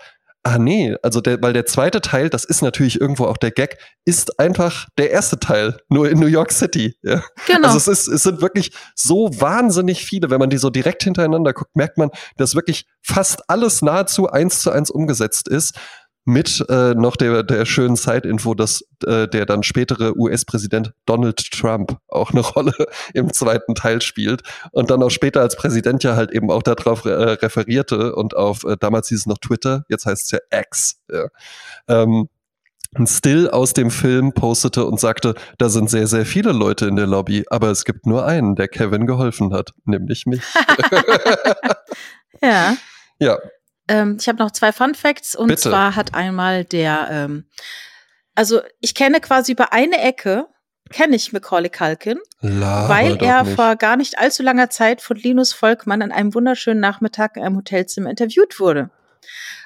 [0.44, 3.78] ah nee, also der, weil der zweite Teil, das ist natürlich irgendwo auch der Gag,
[4.06, 6.96] ist einfach der erste Teil, nur in New York City.
[7.04, 7.24] Ja.
[7.48, 7.68] Genau.
[7.68, 10.30] Also es, ist, es sind wirklich so wahnsinnig viele.
[10.30, 14.62] Wenn man die so direkt hintereinander guckt, merkt man, dass wirklich fast alles nahezu eins
[14.62, 15.78] zu eins umgesetzt ist.
[16.26, 21.98] Mit äh, noch der, der schönen Side-Info, dass äh, der dann spätere US-Präsident Donald Trump
[22.08, 22.74] auch eine Rolle
[23.14, 27.06] im zweiten Teil spielt und dann auch später als Präsident ja halt eben auch darauf
[27.06, 31.02] äh, referierte und auf, äh, damals hieß es noch Twitter, jetzt heißt es ja X.
[31.12, 31.28] Ja.
[31.88, 32.30] Ähm,
[32.96, 36.96] ein Still aus dem Film postete und sagte, da sind sehr, sehr viele Leute in
[36.96, 40.42] der Lobby, aber es gibt nur einen, der Kevin geholfen hat, nämlich mich.
[42.42, 42.76] ja.
[43.20, 43.38] ja,
[43.90, 45.62] Ähm, ich habe noch zwei Fun Facts und Bitte.
[45.62, 47.46] zwar hat einmal der, ähm,
[48.36, 50.48] also ich kenne quasi über eine Ecke,
[50.92, 53.56] kenne ich Macaulay Culkin, Laber weil er nicht.
[53.56, 57.58] vor gar nicht allzu langer Zeit von Linus Volkmann an einem wunderschönen Nachmittag in einem
[57.58, 58.92] Hotelzimmer interviewt wurde.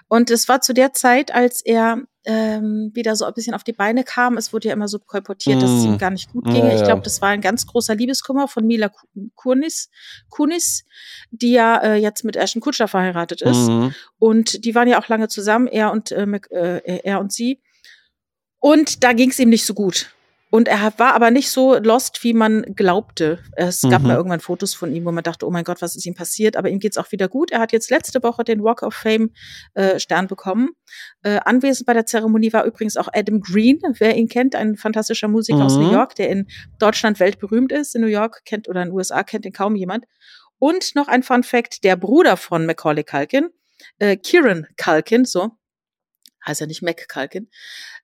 [0.08, 3.74] Und es war zu der Zeit, als er ähm, wieder so ein bisschen auf die
[3.74, 4.38] Beine kam.
[4.38, 5.88] Es wurde ja immer so kolportiert, dass es Mm.
[5.88, 6.74] ihm gar nicht gut Ja, ginge.
[6.74, 6.86] Ich ja.
[6.86, 9.90] glaube, das war ein ganz großer Liebeskummer von Mila Ku- Kunis,
[10.30, 10.86] Kunis
[11.32, 13.68] die ja äh, jetzt mit Ashton Kutscher verheiratet ist.
[13.68, 13.94] Mhm.
[14.20, 17.62] Und die waren ja auch lange zusammen, er und, äh, äh, er und sie.
[18.60, 20.14] Und da ging es ihm nicht so gut.
[20.56, 23.40] Und er war aber nicht so lost, wie man glaubte.
[23.54, 24.08] Es gab Mhm.
[24.10, 26.56] mal irgendwann Fotos von ihm, wo man dachte, oh mein Gott, was ist ihm passiert?
[26.56, 27.50] Aber ihm geht's auch wieder gut.
[27.50, 29.32] Er hat jetzt letzte Woche den Walk of Fame
[29.74, 30.70] äh, Stern bekommen.
[31.24, 35.28] Äh, anwesend bei der Zeremonie war übrigens auch Adam Green, wer ihn kennt, ein fantastischer
[35.28, 35.86] Musiker aus Mhm.
[35.86, 36.48] New York, der in
[36.78, 37.96] Deutschland weltberühmt ist.
[37.96, 40.06] In New York kennt oder in den USA kennt ihn kaum jemand.
[40.60, 43.50] Und noch ein Fun Fact, der Bruder von Macaulay Culkin,
[43.98, 45.50] äh, Kieran Culkin, so
[46.46, 47.50] heißt er nicht Mac Culkin.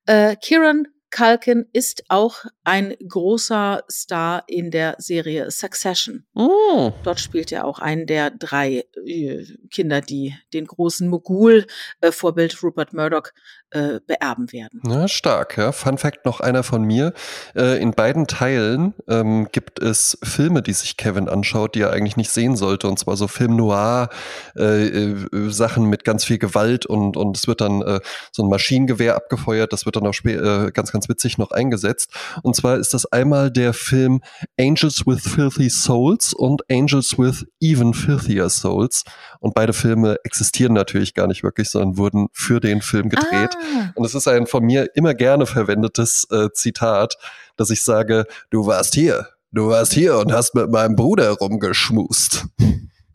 [0.08, 6.26] Äh, Kieran Culkin ist auch ein großer Star in der Serie Succession.
[6.34, 6.93] Mhm.
[7.03, 13.30] Dort spielt er auch einen der drei äh, Kinder, die den großen Mogul-Vorbild Rupert Murdoch
[13.72, 14.82] äh, beerben werden.
[14.86, 15.72] Ja, stark, ja.
[15.72, 17.13] Fun Fact noch einer von mir.
[17.55, 22.17] Äh, in beiden Teilen ähm, gibt es Filme, die sich Kevin anschaut, die er eigentlich
[22.17, 22.88] nicht sehen sollte.
[22.88, 24.09] Und zwar so Film Noir,
[24.57, 27.99] äh, äh, Sachen mit ganz viel Gewalt und, und es wird dann äh,
[28.32, 29.72] so ein Maschinengewehr abgefeuert.
[29.74, 32.11] Das wird dann auch äh, ganz, ganz witzig noch eingesetzt.
[32.43, 34.22] Und zwar ist das einmal der Film
[34.59, 39.03] Angels with Filthy Souls und Angels with Even Filthier Souls.
[39.39, 43.55] Und beide Filme existieren natürlich gar nicht wirklich, sondern wurden für den Film gedreht.
[43.55, 43.59] Ah,
[43.95, 47.16] Und es ist ein von mir immer gerne verwendetes äh, Zitat,
[47.55, 52.45] dass ich sage, du warst hier, du warst hier und hast mit meinem Bruder rumgeschmust.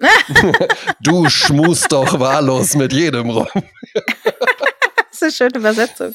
[1.01, 3.49] du schmust doch wahllos mit jedem rum.
[3.95, 4.03] das
[5.13, 6.15] ist eine schöne Übersetzung.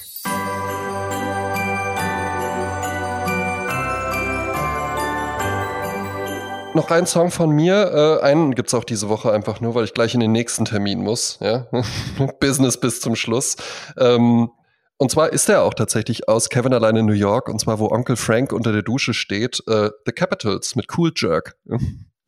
[6.76, 9.94] Noch ein Song von mir, äh, einen gibt's auch diese Woche einfach nur, weil ich
[9.96, 11.40] gleich in den nächsten Termin muss.
[11.42, 11.66] Ja?
[12.40, 13.56] Business bis zum Schluss.
[13.98, 14.52] Ähm,
[14.98, 17.90] und zwar ist er auch tatsächlich aus Kevin allein in New York, und zwar wo
[17.90, 21.58] Onkel Frank unter der Dusche steht, äh, The Capitals mit Cool Jerk.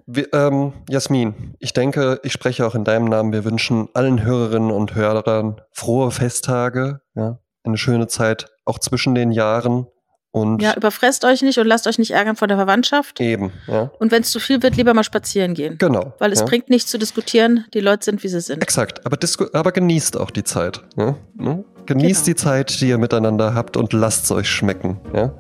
[0.08, 3.34] Wir, ähm, Jasmin, ich denke, ich spreche auch in deinem Namen.
[3.34, 9.32] Wir wünschen allen Hörerinnen und Hörern frohe Festtage, ja, eine schöne Zeit, auch zwischen den
[9.32, 9.86] Jahren
[10.32, 13.20] und Ja, überfresst euch nicht und lasst euch nicht ärgern von der Verwandtschaft.
[13.20, 15.78] eben, ja, Und wenn es zu viel wird, lieber mal spazieren gehen.
[15.78, 16.14] genau.
[16.20, 16.46] Weil es ja.
[16.46, 17.66] bringt nichts zu diskutieren.
[17.74, 18.62] Die Leute sind, wie sie sind.
[18.64, 19.18] Exakt, aber,
[19.54, 20.82] aber genießt auch die Zeit.
[20.98, 21.16] Ja?
[21.36, 21.64] Ne?
[21.86, 22.26] Genießt Genau.
[22.26, 25.00] die Zeit, die ihr miteinander habt und lasst es euch schmecken.
[25.14, 25.34] Ja?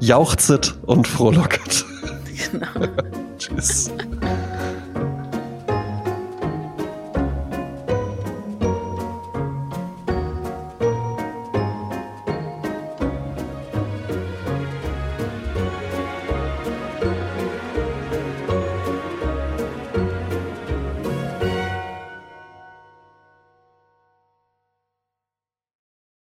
[0.00, 1.84] Jauchzet und frohlocket.
[2.52, 2.66] Genau.
[3.38, 3.90] Tschüss.